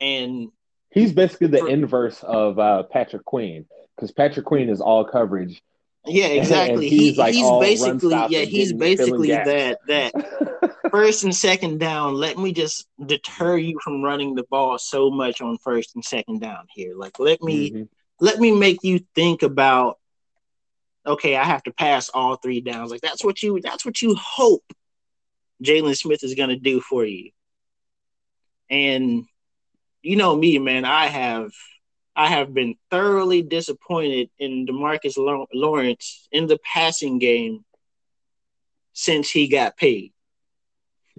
[0.00, 0.48] And
[0.90, 5.62] he's basically the for, inverse of uh, Patrick Queen because Patrick Queen is all coverage.
[6.06, 6.88] Yeah, exactly.
[6.88, 12.14] he's, he, like he's basically yeah, he's basically that that first and second down.
[12.14, 16.40] Let me just deter you from running the ball so much on first and second
[16.40, 16.94] down here.
[16.96, 17.82] Like let me mm-hmm.
[18.20, 19.98] let me make you think about
[21.06, 22.90] okay, I have to pass all three downs.
[22.90, 24.64] Like that's what you that's what you hope
[25.62, 27.30] Jaylon Smith is gonna do for you.
[28.68, 29.24] And
[30.02, 31.52] you know me, man, I have
[32.16, 35.16] I have been thoroughly disappointed in Demarcus
[35.52, 37.64] Lawrence in the passing game
[38.92, 40.12] since he got paid.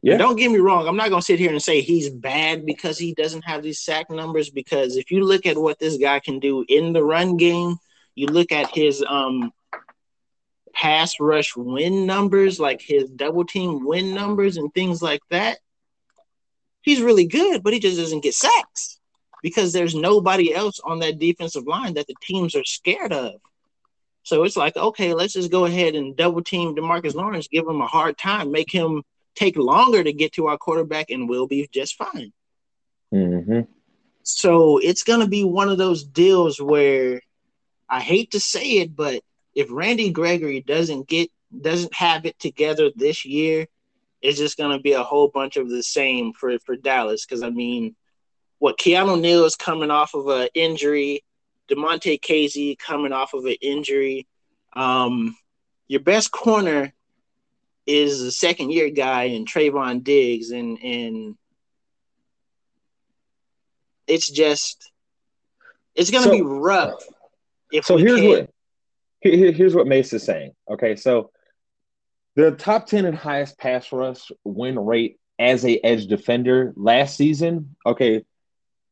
[0.04, 0.18] Yeah.
[0.18, 0.88] don't get me wrong.
[0.88, 3.80] I'm not going to sit here and say he's bad because he doesn't have these
[3.80, 4.50] sack numbers.
[4.50, 7.78] Because if you look at what this guy can do in the run game,
[8.16, 9.52] you look at his um
[10.74, 15.60] pass rush win numbers, like his double team win numbers and things like that.
[16.82, 19.00] He's really good, but he just doesn't get sacks
[19.44, 23.34] because there's nobody else on that defensive line that the teams are scared of.
[24.24, 27.82] So it's like, okay, let's just go ahead and double team Demarcus Lawrence, give him
[27.82, 29.04] a hard time, make him
[29.36, 32.32] take longer to get to our quarterback, and we'll be just fine.
[33.14, 33.62] Mm-hmm.
[34.24, 37.22] So it's going to be one of those deals where
[37.90, 39.24] I hate to say it, but
[39.56, 41.30] if Randy Gregory doesn't get
[41.60, 43.68] doesn't have it together this year,
[44.22, 47.26] it's just going to be a whole bunch of the same for for Dallas.
[47.26, 47.96] Because I mean,
[48.60, 51.24] what Keanu Neal is coming off of an injury,
[51.70, 54.28] Damontae Kazee coming off of an injury.
[54.74, 55.36] Um,
[55.88, 56.94] your best corner
[57.86, 61.36] is a second year guy in Trevon Diggs, and and
[64.08, 64.92] it's just
[65.96, 67.04] it's gonna so, be rough.
[67.72, 68.50] If so here's what
[69.22, 70.52] here, here's what Mace is saying.
[70.70, 71.32] Okay, so
[72.36, 77.76] the top ten and highest pass rush win rate as a edge defender last season.
[77.86, 78.24] Okay,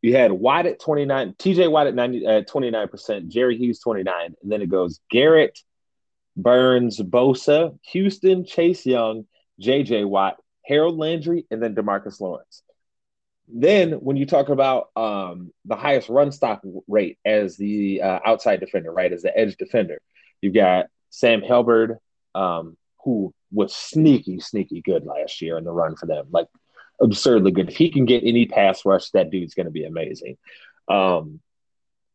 [0.01, 4.51] you had Watt at 29, TJ Watt at 90, uh, 29%, Jerry Hughes 29, and
[4.51, 5.59] then it goes Garrett,
[6.37, 9.25] Burns, Bosa, Houston, Chase Young,
[9.61, 12.63] JJ Watt, Harold Landry, and then Demarcus Lawrence.
[13.51, 18.59] Then when you talk about um, the highest run stop rate as the uh, outside
[18.59, 19.99] defender, right, as the edge defender,
[20.41, 21.97] you've got Sam Hubbard,
[22.35, 26.27] um, who was sneaky, sneaky good last year in the run for them.
[26.31, 26.47] Like
[27.01, 27.69] absurdly good.
[27.69, 30.37] If he can get any pass rush, that dude's going to be amazing.
[30.87, 31.39] Um,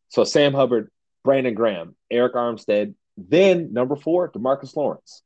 [0.09, 0.89] so Sam Hubbard,
[1.23, 5.21] Brandon Graham, Arik Armstead, then number four, Demarcus Lawrence.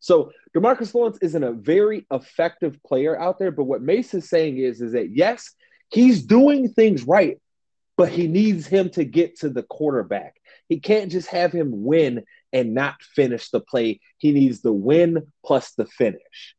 [0.00, 4.58] So Demarcus Lawrence isn't a very effective player out there, but what Mace is saying
[4.58, 5.50] is, is that yes,
[5.90, 7.40] he's doing things right,
[7.96, 10.36] but he needs him to get to the quarterback.
[10.68, 14.00] He can't just have him win and not finish the play.
[14.18, 16.56] He needs the win plus the finish.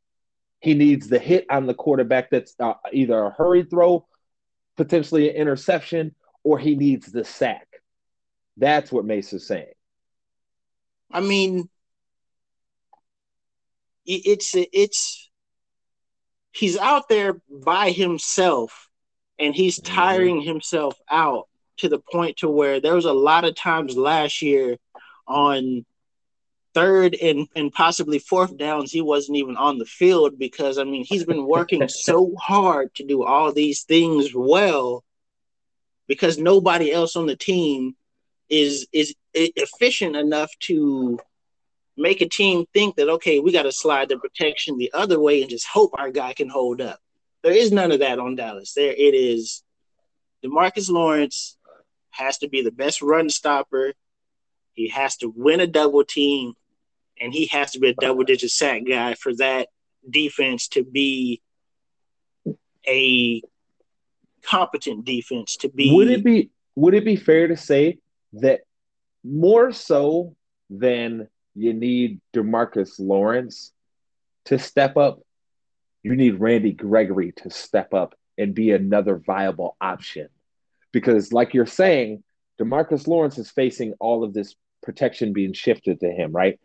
[0.59, 4.07] He needs the hit on the quarterback that's uh, either a hurry throw,
[4.77, 7.67] potentially an interception, or he needs the sack.
[8.57, 9.73] That's what Mace is saying.
[11.11, 11.69] I mean,
[14.05, 15.29] it's it's
[16.51, 18.89] he's out there by himself,
[19.39, 19.95] and he's mm-hmm.
[19.95, 20.47] tiring mm-hmm.
[20.47, 21.47] himself out
[21.77, 24.77] to the point to where there was a lot of times last year
[25.27, 25.85] on
[26.73, 31.05] third and, and possibly fourth downs, he wasn't even on the field because I mean
[31.05, 35.03] he's been working so hard to do all these things well
[36.07, 37.95] because nobody else on the team
[38.49, 41.17] is is efficient enough to
[41.97, 45.41] make a team think that okay, we got to slide the protection the other way
[45.41, 46.99] and just hope our guy can hold up.
[47.41, 48.73] There is none of that on Dallas.
[48.73, 49.63] There it is.
[50.43, 51.57] Demarcus Lawrence
[52.15, 53.93] has to be the best run stopper.
[54.73, 56.53] He has to win a double team
[57.19, 59.69] and he has to be a double digit sack guy for that
[60.09, 61.41] defense to be
[62.87, 63.41] a
[64.43, 67.97] competent defense to be would it be would it be fair to say
[68.33, 68.61] that
[69.23, 70.35] more so
[70.69, 73.71] than you need Demarcus Lawrence
[74.45, 75.21] to step up,
[76.03, 80.27] you need Randy Gregory to step up and be another viable option.
[80.95, 82.23] Because, like you're saying,
[82.57, 86.57] Demarcus Lawrence is facing all of this protection being shifted to him, right?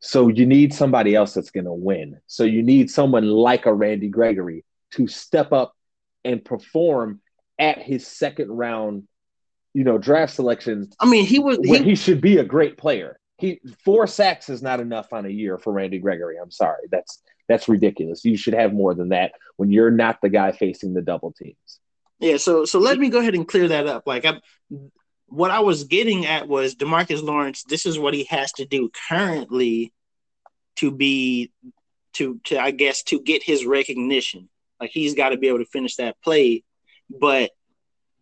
[0.00, 2.20] So you need somebody else that's going to win.
[2.26, 5.72] So you need someone like a Randy Gregory to step up
[6.22, 7.22] and perform
[7.58, 9.04] at his second round,
[9.72, 10.90] you know, draft selection.
[11.00, 13.18] I mean, he was he, he should be a great player.
[13.38, 16.36] He four sacks is not enough on a year for Randy Gregory.
[16.36, 16.88] I'm sorry.
[16.90, 18.22] That's that's ridiculous.
[18.22, 21.80] You should have more than that when you're not the guy facing the double teams.
[22.20, 24.06] Yeah, so so let me go ahead and clear that up.
[24.06, 24.40] Like I
[25.26, 27.64] what I was getting at was Demarcus Lawrence.
[27.64, 29.92] This is what he has to do currently
[30.76, 31.50] to be
[32.14, 34.48] to to I guess to get his recognition.
[34.78, 36.62] Like he's got to be able to finish that play,
[37.08, 37.50] but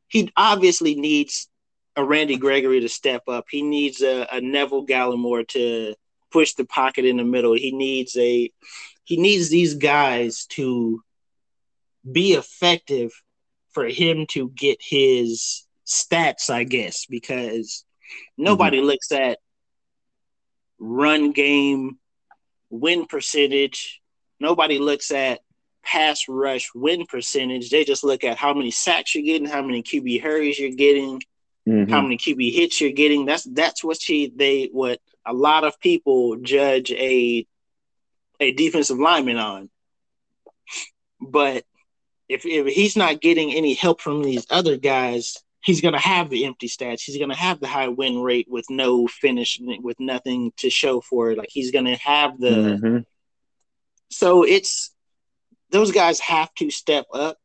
[0.06, 1.48] he obviously needs
[1.96, 3.46] a Randy Gregory to step up.
[3.50, 5.94] He needs a, a Neville Gallimore to
[6.30, 7.54] push the pocket in the middle.
[7.54, 8.52] He needs a
[9.02, 11.02] he needs these guys to
[12.10, 13.12] be effective
[13.78, 17.84] for him to get his stats, I guess, because
[18.36, 18.86] nobody mm-hmm.
[18.86, 19.38] looks at
[20.80, 21.98] run game,
[22.70, 24.00] win percentage.
[24.40, 25.42] Nobody looks at
[25.84, 27.70] pass rush win percentage.
[27.70, 31.22] They just look at how many sacks you're getting, how many QB hurries you're getting,
[31.68, 31.88] mm-hmm.
[31.88, 33.26] how many QB hits you're getting.
[33.26, 37.46] That's that's what she they what a lot of people judge a
[38.40, 39.70] a defensive lineman on.
[41.20, 41.62] But
[42.28, 46.30] if, if he's not getting any help from these other guys, he's going to have
[46.30, 47.02] the empty stats.
[47.02, 51.00] He's going to have the high win rate with no finish, with nothing to show
[51.00, 51.38] for it.
[51.38, 52.50] Like he's going to have the.
[52.50, 52.98] Mm-hmm.
[54.10, 54.94] So it's
[55.70, 57.36] those guys have to step up,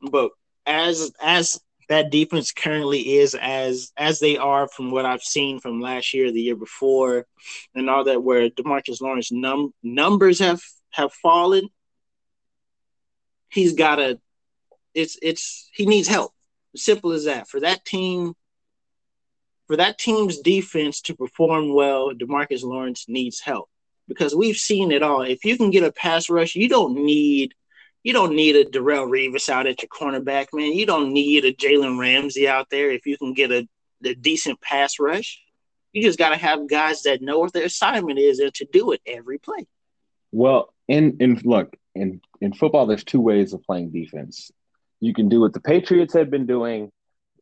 [0.00, 0.30] but
[0.66, 5.80] as as that defense currently is as as they are from what I've seen from
[5.80, 7.26] last year, the year before,
[7.74, 10.60] and all that, where Demarcus Lawrence num- numbers have
[10.90, 11.68] have fallen.
[13.52, 14.18] He's got to.
[14.94, 16.32] It's it's he needs help.
[16.74, 17.48] Simple as that.
[17.48, 18.34] For that team,
[19.66, 23.68] for that team's defense to perform well, DeMarcus Lawrence needs help
[24.08, 25.22] because we've seen it all.
[25.22, 27.54] If you can get a pass rush, you don't need
[28.02, 30.72] you don't need a Darrelle Revis out at your cornerback, man.
[30.72, 33.68] You don't need a Jalen Ramsey out there if you can get a,
[34.04, 35.40] a decent pass rush.
[35.92, 38.92] You just got to have guys that know what their assignment is and to do
[38.92, 39.66] it every play.
[40.32, 44.50] Well, and and look in in football, there's two ways of playing defense.
[45.00, 46.90] You can do what the Patriots have been doing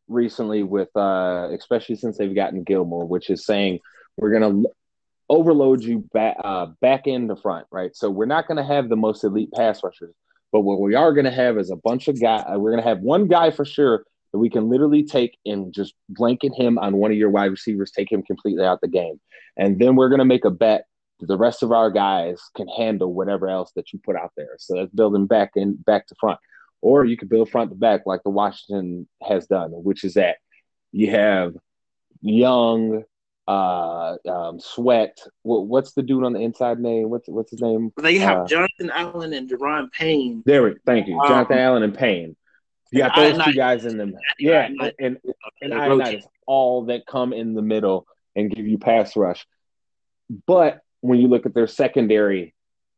[0.07, 3.79] recently with, uh, especially since they've gotten Gilmore, which is saying
[4.17, 4.69] we're going to
[5.29, 7.95] overload you back uh, back in the front, right?
[7.95, 10.13] So we're not going to have the most elite pass rushers,
[10.51, 12.43] but what we are going to have is a bunch of guys.
[12.45, 15.73] Uh, we're going to have one guy for sure that we can literally take and
[15.73, 19.19] just blanket him on one of your wide receivers, take him completely out the game,
[19.57, 20.85] and then we're going to make a bet
[21.21, 24.55] the rest of our guys can handle whatever else that you put out there.
[24.57, 26.39] So that's building back in back to front,
[26.81, 30.37] or you could build front to back like the Washington has done, which is that
[30.91, 31.55] you have
[32.21, 33.03] young
[33.47, 35.17] uh um sweat.
[35.43, 37.09] What, what's the dude on the inside name?
[37.09, 37.91] What's what's his name?
[37.97, 40.43] They have uh, Jonathan Allen and Daron Payne.
[40.45, 41.19] There we thank you.
[41.27, 42.35] Jonathan um, Allen and Payne.
[42.91, 44.13] You got those two guys in them.
[44.37, 45.17] Yeah and and,
[45.61, 48.05] and I all that come in the middle
[48.35, 49.45] and give you pass rush.
[50.45, 52.53] But when you look at their secondary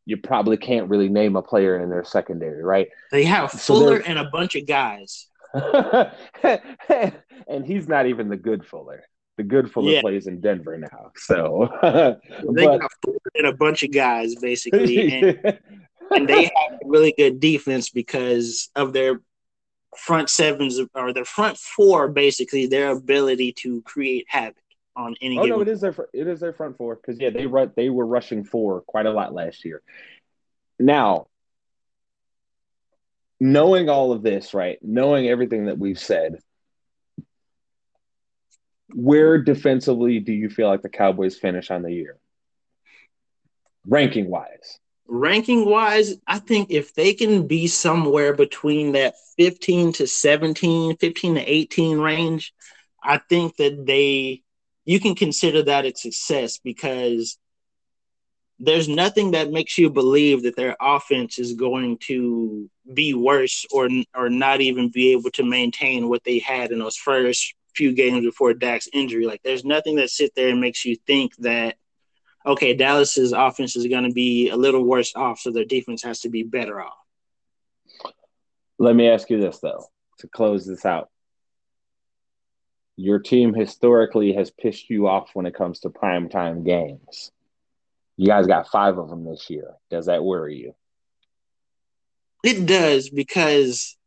[0.06, 4.06] you probably can't really name a player in their secondary right they have Fuller so
[4.06, 6.12] and a bunch of guys and
[7.66, 9.04] he's not even the good Fuller
[9.38, 10.02] the good Fuller yeah.
[10.02, 11.12] plays in Denver now.
[11.16, 15.60] So they but, got Fuller and a bunch of guys basically, and,
[16.12, 19.22] and, they have really good defense because of their
[19.98, 22.10] front sevens or their front four.
[22.10, 24.63] Basically, their ability to create havoc
[24.96, 25.38] on any.
[25.38, 27.90] Oh no, it is their it is their front four because yeah, they run they
[27.90, 29.82] were rushing four quite a lot last year.
[30.80, 31.28] Now,
[33.40, 34.78] knowing all of this, right?
[34.82, 36.38] Knowing everything that we've said
[38.94, 42.18] where defensively do you feel like the Cowboys finish on the year?
[43.86, 44.80] Ranking wise.
[45.08, 51.36] Ranking wise, I think if they can be somewhere between that 15 to 17, 15
[51.36, 52.54] to 18 range,
[53.04, 54.44] I think that they
[54.86, 57.38] you can consider that a success because
[58.60, 63.90] there's nothing that makes you believe that their offense is going to be worse or
[64.16, 68.24] or not even be able to maintain what they had in those first few games
[68.24, 69.26] before Dak's injury.
[69.26, 71.76] Like there's nothing that sit there and makes you think that
[72.46, 76.22] okay, Dallas's offense is going to be a little worse off, so their defense has
[76.22, 76.94] to be better off.
[78.78, 79.86] Let me ask you this though,
[80.20, 81.10] to close this out.
[82.96, 87.32] Your team historically has pissed you off when it comes to primetime games.
[88.18, 89.74] You guys got five of them this year.
[89.90, 90.76] Does that worry you?
[92.44, 93.98] It does because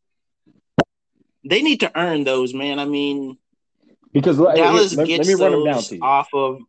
[1.44, 2.78] they need to earn those, man.
[2.78, 3.38] I mean,
[4.12, 6.02] because Dallas let, gets let me run them down to you.
[6.02, 6.60] off of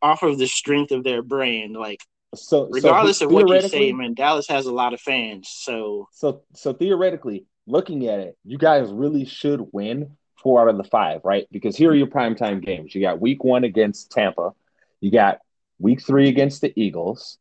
[0.00, 1.74] off of the strength of their brand.
[1.74, 2.00] Like
[2.34, 5.48] so, regardless so of what you say, man, Dallas has a lot of fans.
[5.50, 10.16] So so so theoretically, looking at it, you guys really should win
[10.46, 11.48] four out of the five, right?
[11.50, 12.18] Because here are your mm-hmm.
[12.18, 12.94] primetime games.
[12.94, 14.52] You got week one against Tampa,
[15.00, 15.40] you got
[15.80, 17.38] week three against the Eagles,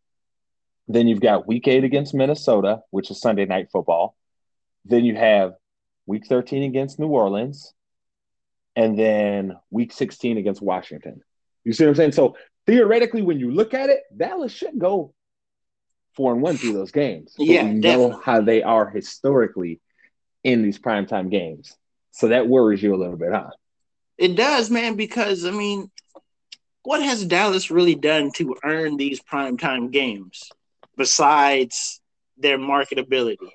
[0.87, 4.17] then you've got week eight against Minnesota, which is Sunday night football.
[4.85, 5.53] Then you have
[6.07, 7.75] week 13 against New Orleans,
[8.75, 11.21] and then week 16 against Washington.
[11.63, 12.13] You see what I'm saying?
[12.13, 12.35] So
[12.65, 15.13] theoretically, when you look at it, Dallas should go
[16.15, 17.35] four and one through those games.
[17.37, 19.79] yeah, we know how they are historically
[20.43, 21.77] in these primetime games.
[22.15, 23.49] So that worries you a little bit, huh?
[24.17, 25.91] It does, man, because I mean,
[26.83, 30.49] what has Dallas really done to earn these primetime games
[30.95, 31.99] besides
[32.37, 33.49] their marketability?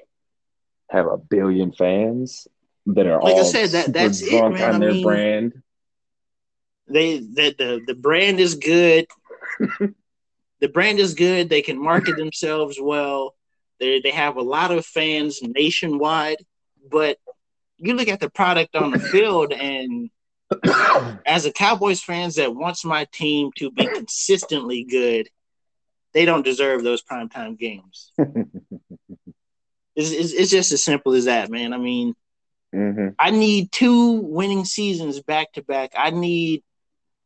[0.90, 2.46] Have a billion fans
[2.86, 4.62] that are like I said that that's it, man.
[4.62, 5.62] on I their mean, brand.
[6.86, 9.06] They that the the brand is good.
[10.61, 11.48] the brand is good.
[11.48, 13.34] They can market themselves well.
[13.78, 16.44] They they have a lot of fans nationwide,
[16.90, 17.16] but
[17.80, 20.10] you look at the product on the field and
[21.26, 25.28] as a Cowboys fans that wants my team to be consistently good,
[26.12, 28.12] they don't deserve those primetime games.
[28.18, 31.72] it's, it's, it's, just as simple as that, man.
[31.72, 32.14] I mean,
[32.74, 33.08] mm-hmm.
[33.18, 35.92] I need two winning seasons back to back.
[35.96, 36.62] I need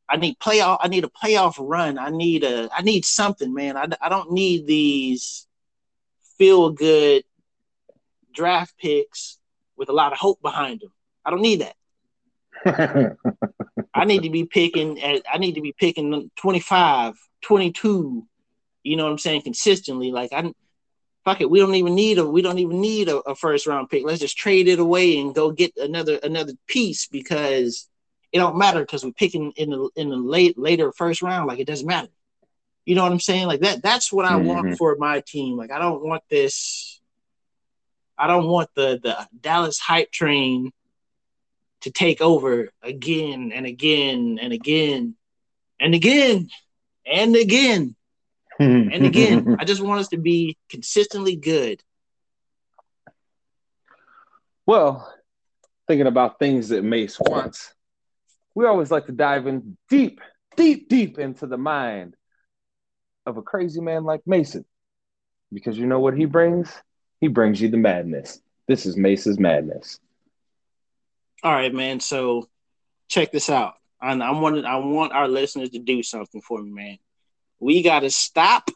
[0.09, 0.78] I need playoff.
[0.80, 1.98] I need a playoff run.
[1.98, 2.68] I need a.
[2.76, 3.76] I need something, man.
[3.76, 5.46] I, I don't need these
[6.36, 7.24] feel good
[8.34, 9.38] draft picks
[9.77, 10.93] with a lot of hope behind them.
[11.25, 11.77] I don't need that.
[13.95, 18.27] I need to be picking at, I need to be picking 25, 22,
[18.83, 20.12] you know what I'm saying, consistently.
[20.12, 20.53] Like I
[21.25, 23.89] fuck it, we don't even need a we don't even need a, a first round
[23.89, 24.05] pick.
[24.05, 27.89] Let's just trade it away and go get another another piece because
[28.33, 31.59] it don't matter because we're picking in the in the late later first round, like
[31.59, 32.09] it doesn't matter.
[32.85, 33.47] You know what I'm saying?
[33.47, 34.47] Like that that's what I mm-hmm.
[34.47, 35.57] want for my team.
[35.57, 37.01] Like I don't want this
[38.17, 40.73] I don't want the the Dallas hype train
[41.83, 45.17] to take over again and again and again
[45.81, 46.49] and again
[47.07, 47.97] and again
[48.59, 49.57] and again.
[49.61, 51.83] I just want us to be consistently good.
[54.67, 55.12] Well,
[55.87, 57.75] thinking about things that Mace wants,
[58.55, 60.21] we always like to dive in deep,
[60.57, 62.17] deep, deep into the mind
[63.27, 64.65] of a crazy man like Mason.
[65.53, 66.73] Because you know what he brings?
[67.25, 68.39] He brings you the madness.
[68.68, 69.99] This is Mace's madness.
[71.43, 72.01] All right, man.
[72.01, 72.51] So
[73.09, 73.77] check this out.
[73.99, 76.99] I, I want I want our listeners to do something for me, man.
[77.61, 78.70] We got to stop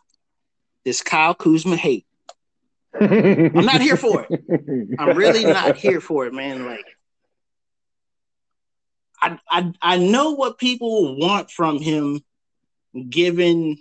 [0.82, 2.06] this Kyle Kuzma hate.
[2.98, 4.96] I'm not here for it.
[4.98, 6.64] I'm really not here for it, man.
[6.64, 6.86] Like,
[9.20, 12.22] I I I know what people want from him,
[13.10, 13.76] given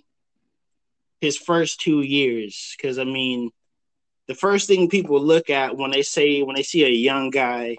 [1.21, 2.75] his first two years.
[2.75, 3.51] Because I mean,
[4.27, 7.77] the first thing people look at when they say when they see a young guy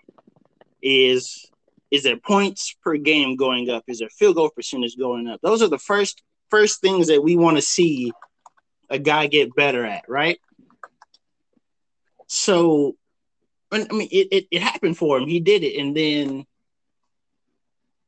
[0.82, 1.51] is
[1.90, 3.84] is their points per game going up?
[3.86, 5.40] Is their field goal percentage going up?
[5.42, 8.12] Those are the first first things that we want to see
[8.90, 10.38] a guy get better at, right?
[12.26, 12.96] So,
[13.72, 15.28] I mean, it, it, it happened for him.
[15.28, 16.46] He did it, and then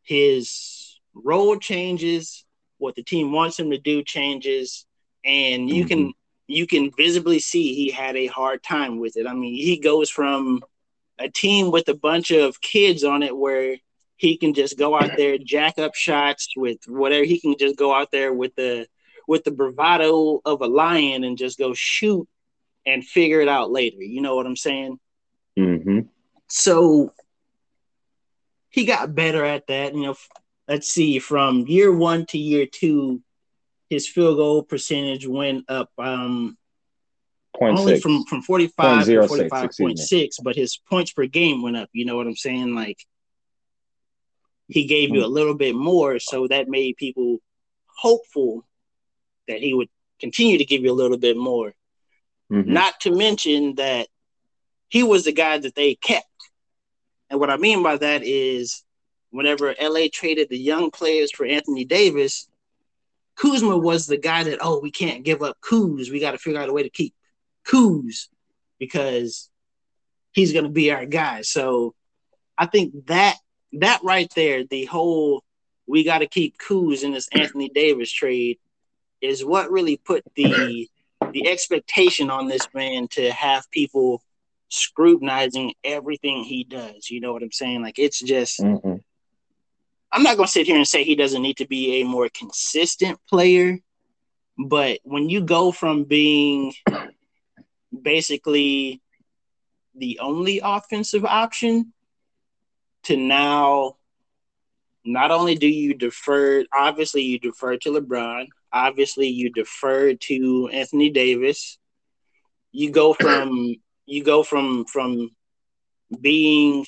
[0.02, 2.44] his role changes.
[2.78, 4.86] What the team wants him to do changes,
[5.22, 5.88] and you mm-hmm.
[5.88, 6.12] can
[6.50, 9.26] you can visibly see he had a hard time with it.
[9.26, 10.62] I mean, he goes from
[11.18, 13.76] a team with a bunch of kids on it where
[14.16, 17.94] he can just go out there jack up shots with whatever he can just go
[17.94, 18.86] out there with the
[19.28, 22.26] with the bravado of a lion and just go shoot
[22.84, 24.98] and figure it out later you know what i'm saying
[25.58, 26.00] mm-hmm.
[26.48, 27.12] so
[28.68, 30.14] he got better at that you know
[30.68, 33.22] let's see from year one to year two
[33.90, 36.56] his field goal percentage went up um
[37.60, 38.02] only six.
[38.02, 42.26] from from 45 to 45.6 but his points per game went up you know what
[42.26, 42.96] i'm saying like
[44.70, 47.38] he gave you a little bit more, so that made people
[47.86, 48.64] hopeful
[49.48, 49.88] that he would
[50.20, 51.74] continue to give you a little bit more.
[52.52, 52.72] Mm-hmm.
[52.72, 54.06] Not to mention that
[54.88, 56.26] he was the guy that they kept.
[57.28, 58.84] And what I mean by that is
[59.30, 62.48] whenever LA traded the young players for Anthony Davis,
[63.40, 66.10] Kuzma was the guy that, oh, we can't give up Kuz.
[66.10, 67.14] We got to figure out a way to keep
[67.66, 68.28] Kuz
[68.78, 69.48] because
[70.32, 71.42] he's going to be our guy.
[71.42, 71.94] So
[72.58, 73.36] I think that
[73.74, 75.42] that right there, the whole
[75.86, 78.58] we got to keep Kuz in this Anthony Davis trade
[79.20, 80.88] is what really put the
[81.32, 84.22] the expectation on this man to have people
[84.68, 87.10] scrutinizing everything he does.
[87.10, 87.82] You know what I'm saying?
[87.82, 88.96] Like it's just mm-hmm.
[90.12, 92.28] I'm not going to sit here and say he doesn't need to be a more
[92.28, 93.78] consistent player,
[94.58, 96.72] but when you go from being
[98.02, 99.00] basically
[99.94, 101.92] the only offensive option
[103.04, 103.96] to now
[105.04, 111.10] not only do you defer obviously you defer to LeBron, obviously you defer to Anthony
[111.10, 111.78] Davis.
[112.72, 113.76] You go from
[114.06, 115.30] you go from from
[116.20, 116.84] being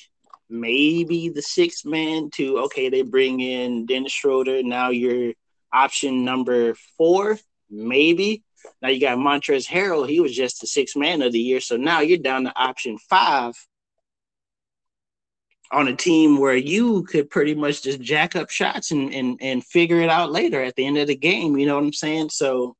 [0.53, 4.63] maybe the sixth man to okay, they bring in Dennis Schroeder.
[4.63, 5.33] Now you're
[5.73, 7.39] option number four,
[7.69, 8.43] maybe.
[8.81, 10.07] Now you got Montrezl Harrell.
[10.07, 11.59] He was just the sixth man of the year.
[11.59, 13.55] So now you're down to option five
[15.71, 19.65] on a team where you could pretty much just jack up shots and, and and
[19.65, 21.57] figure it out later at the end of the game.
[21.57, 22.29] You know what I'm saying?
[22.29, 22.75] So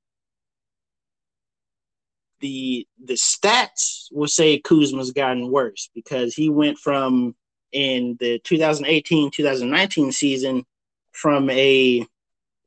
[2.40, 7.36] the the stats will say Kuzma's gotten worse because he went from
[7.74, 10.66] in the 2018-2019 season
[11.12, 12.06] from a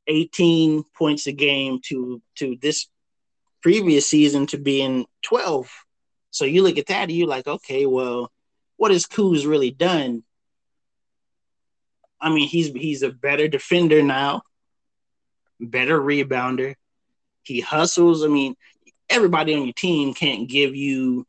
[0.07, 2.87] 18 points a game to to this
[3.61, 5.69] previous season to being 12.
[6.31, 8.31] So you look at that and you're like, okay, well,
[8.77, 10.23] what has Kuz really done?
[12.21, 14.43] I mean, he's he's a better defender now,
[15.59, 16.75] better rebounder.
[17.43, 18.23] He hustles.
[18.23, 18.55] I mean,
[19.09, 21.25] everybody on your team can't give you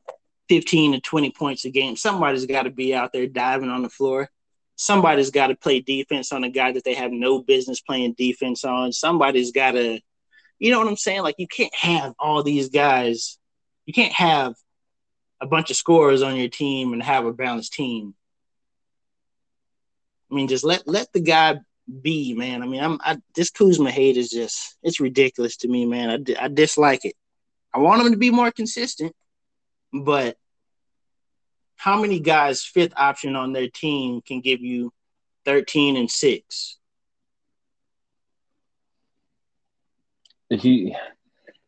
[0.49, 1.97] 15 to 20 points a game.
[1.97, 4.31] Somebody's got to be out there diving on the floor.
[4.77, 8.65] Somebody's got to play defense on a guy that they have no business playing defense
[8.65, 8.93] on.
[8.93, 10.01] Somebody's got to,
[10.59, 11.23] you know what I'm saying?
[11.23, 13.39] Like, you can't have all these guys.
[13.87, 14.55] You can't have
[15.41, 18.15] a bunch of scorers on your team and have a balanced team.
[20.31, 21.59] I mean, just let let the guy
[22.03, 22.63] be, man.
[22.63, 26.11] I mean, I'm I, this Kuzma hate is just it's ridiculous to me, man.
[26.11, 27.15] I, I dislike it.
[27.73, 29.15] I want him to be more consistent,
[29.93, 30.37] but
[31.77, 34.93] how many guys fifth option on their team can give you
[35.45, 36.79] 13 and 6?
[40.51, 40.95] He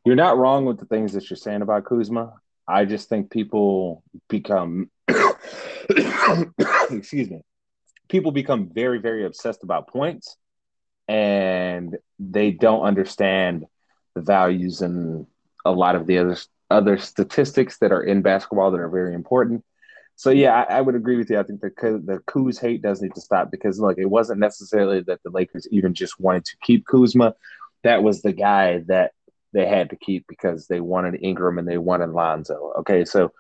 [0.05, 2.35] you're not wrong with the things that you're saying about Kuzma.
[2.67, 4.91] I just think people become
[6.91, 7.43] excuse me.
[8.09, 10.37] People become very very obsessed about points
[11.09, 13.67] and they don't understand
[14.15, 15.27] the values and
[15.65, 16.37] a lot of the other
[16.71, 19.65] other statistics that are in basketball that are very important.
[20.17, 21.39] So yeah, I, I would agree with you.
[21.39, 21.71] I think the
[22.05, 25.67] the Kuz hate does need to stop because look, it wasn't necessarily that the Lakers
[25.71, 27.35] even just wanted to keep Kuzma.
[27.85, 29.13] That was the guy that
[29.53, 32.73] they had to keep because they wanted Ingram and they wanted Lonzo.
[32.81, 33.33] Okay, so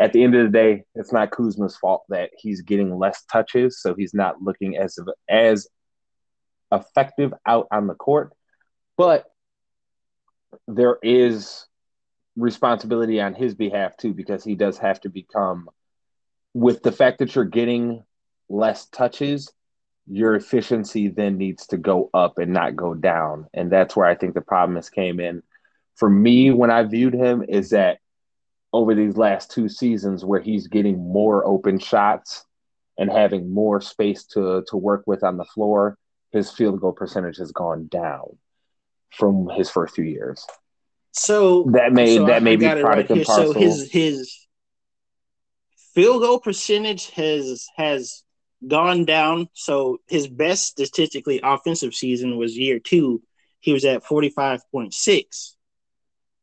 [0.00, 3.80] at the end of the day, it's not Kuzma's fault that he's getting less touches,
[3.80, 4.98] so he's not looking as
[5.28, 5.68] as
[6.72, 8.32] effective out on the court.
[8.96, 9.26] But
[10.66, 11.66] there is
[12.36, 15.68] responsibility on his behalf too, because he does have to become,
[16.54, 18.02] with the fact that you're getting
[18.48, 19.52] less touches,
[20.06, 23.46] your efficiency then needs to go up and not go down.
[23.54, 25.42] And that's where I think the problem has came in.
[25.96, 27.98] For me, when I viewed him, is that
[28.72, 32.44] over these last two seasons where he's getting more open shots
[32.98, 35.98] and having more space to to work with on the floor,
[36.30, 38.38] his field goal percentage has gone down
[39.10, 40.46] from his first few years.
[41.12, 43.52] So that may so that may be product right and parcel.
[43.52, 44.46] So his his
[45.94, 48.22] field goal percentage has has
[48.66, 49.48] gone down.
[49.52, 53.22] So his best statistically offensive season was year two.
[53.60, 55.56] He was at forty five point six.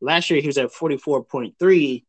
[0.01, 2.05] Last year he was at forty four point three,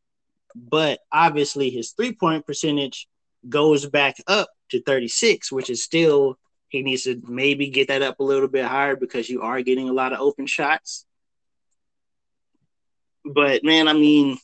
[0.54, 3.08] but obviously his three point percentage
[3.48, 6.38] goes back up to thirty six, which is still
[6.68, 9.88] he needs to maybe get that up a little bit higher because you are getting
[9.88, 11.06] a lot of open shots.
[13.24, 14.38] But man, I mean,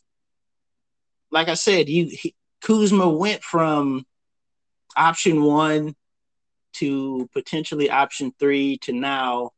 [1.31, 4.07] like I said, you he, Kuzma went from
[4.97, 5.95] option one
[6.75, 9.51] to potentially option three to now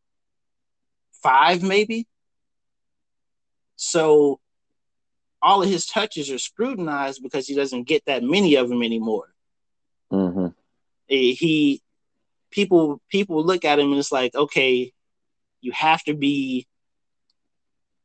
[1.22, 2.06] five, maybe.
[3.76, 4.40] So
[5.40, 9.32] all of his touches are scrutinized because he doesn't get that many of them anymore.
[10.12, 10.48] Mm-hmm.
[11.06, 11.82] He
[12.50, 14.92] people people look at him and it's like, okay,
[15.60, 16.66] you have to be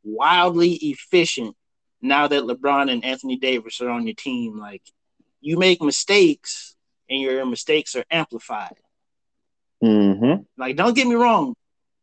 [0.04, 1.56] wildly efficient
[2.02, 4.58] now that LeBron and Anthony Davis are on your team.
[4.60, 4.84] Like
[5.42, 6.76] you make mistakes
[7.10, 8.76] and your mistakes are amplified.
[9.84, 10.44] Mm-hmm.
[10.58, 11.56] Like, don't get me wrong,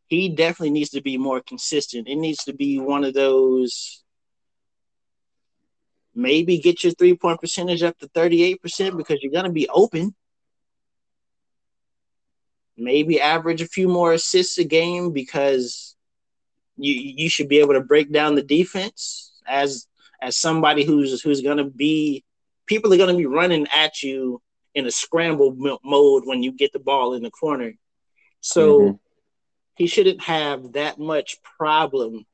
[0.07, 2.07] he definitely needs to be more consistent.
[2.07, 4.03] It needs to be one of those
[6.13, 10.13] maybe get your three point percentage up to 38% because you're going to be open
[12.77, 15.95] maybe average a few more assists a game because
[16.81, 19.87] you you should be able to break down the defense as
[20.21, 22.23] as somebody who's who's going to be
[22.65, 24.41] people are going to be running at you
[24.73, 25.53] in a scramble
[25.83, 27.73] mode when you get the ball in the corner.
[28.39, 28.95] So mm-hmm.
[29.75, 32.25] he shouldn't have that much problem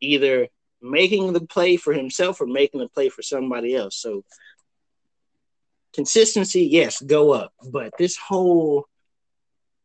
[0.00, 0.48] either
[0.80, 3.96] making the play for himself or making the play for somebody else.
[3.96, 4.24] So
[5.92, 8.86] consistency, yes, go up, but this whole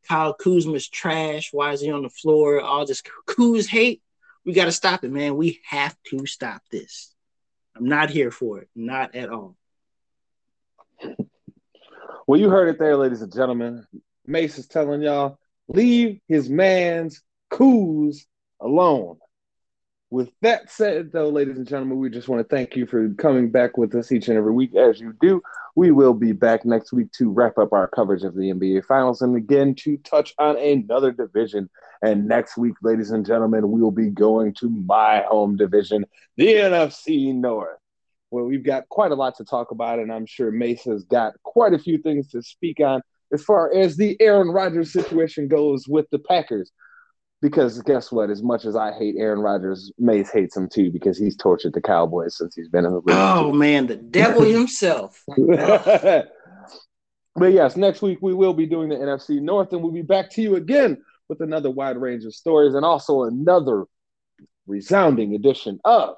[0.07, 1.49] Kyle Kuzma's trash.
[1.51, 2.61] Why is he on the floor?
[2.61, 4.01] All this Kuz hate.
[4.45, 5.35] We got to stop it, man.
[5.37, 7.13] We have to stop this.
[7.75, 8.69] I'm not here for it.
[8.75, 9.55] Not at all.
[12.27, 13.85] Well, you heard it there, ladies and gentlemen.
[14.25, 15.37] Mace is telling y'all,
[15.67, 17.21] leave his man's
[17.51, 18.25] Kuz
[18.59, 19.17] alone.
[20.11, 23.49] With that said, though, ladies and gentlemen, we just want to thank you for coming
[23.49, 25.41] back with us each and every week as you do.
[25.73, 29.21] We will be back next week to wrap up our coverage of the NBA Finals
[29.21, 31.69] and again to touch on another division.
[32.01, 36.05] And next week, ladies and gentlemen, we will be going to my home division,
[36.35, 37.79] the NFC North,
[38.31, 39.99] where we've got quite a lot to talk about.
[39.99, 43.01] And I'm sure Mace's got quite a few things to speak on
[43.31, 46.69] as far as the Aaron Rodgers situation goes with the Packers.
[47.41, 48.29] Because guess what?
[48.29, 51.81] As much as I hate Aaron Rodgers, Mace hates him too because he's tortured the
[51.81, 53.15] Cowboys since he's been in the league.
[53.15, 55.23] Oh man, the devil himself.
[55.27, 56.27] but
[57.37, 60.41] yes, next week we will be doing the NFC North, and we'll be back to
[60.41, 63.85] you again with another wide range of stories and also another
[64.67, 66.15] resounding edition of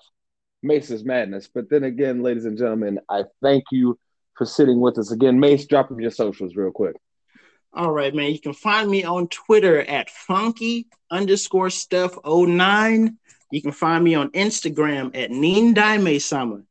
[0.61, 1.47] Mace's Madness.
[1.53, 3.97] But then again, ladies and gentlemen, I thank you
[4.35, 5.39] for sitting with us again.
[5.39, 6.95] Mace, drop him your socials real quick.
[7.75, 8.31] All right, man.
[8.31, 13.17] You can find me on Twitter at funky underscore stuff 09.
[13.51, 16.63] You can find me on Instagram at Neen Daime Summer.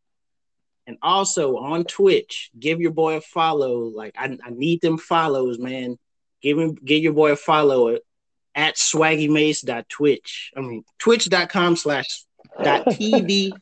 [0.86, 3.80] And also on Twitch, give your boy a follow.
[3.80, 5.98] Like I, I need them follows, man.
[6.40, 7.98] Give him give your boy a follow
[8.54, 10.52] at swaggymace.twitch.
[10.56, 12.24] I mean twitch.com slash
[12.62, 13.52] dot TV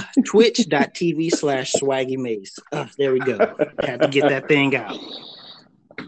[0.24, 2.58] twitch.tv slash swaggy mace.
[2.98, 3.38] There we go.
[3.80, 4.98] Had to get that thing out.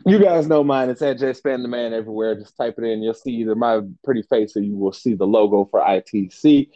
[0.06, 0.90] You guys know mine.
[0.90, 2.34] It's at J Span the Man everywhere.
[2.34, 3.02] Just type it in.
[3.02, 6.68] You'll see either my pretty face or you will see the logo for ITC.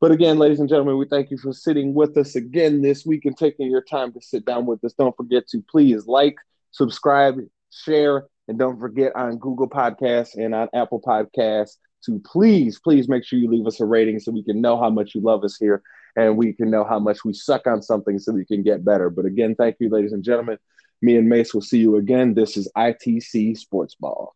[0.00, 3.26] But again, ladies and gentlemen, we thank you for sitting with us again this week
[3.26, 4.94] and taking your time to sit down with us.
[4.94, 6.36] Don't forget to please like,
[6.70, 7.38] subscribe,
[7.70, 11.76] share, and don't forget on Google Podcasts and on Apple Podcasts
[12.06, 14.88] to please, please make sure you leave us a rating so we can know how
[14.88, 15.82] much you love us here
[16.20, 19.10] and we can know how much we suck on something so we can get better.
[19.10, 20.58] But again, thank you, ladies and gentlemen.
[21.02, 22.34] Me and Mace will see you again.
[22.34, 24.34] This is ITC Sports Ball.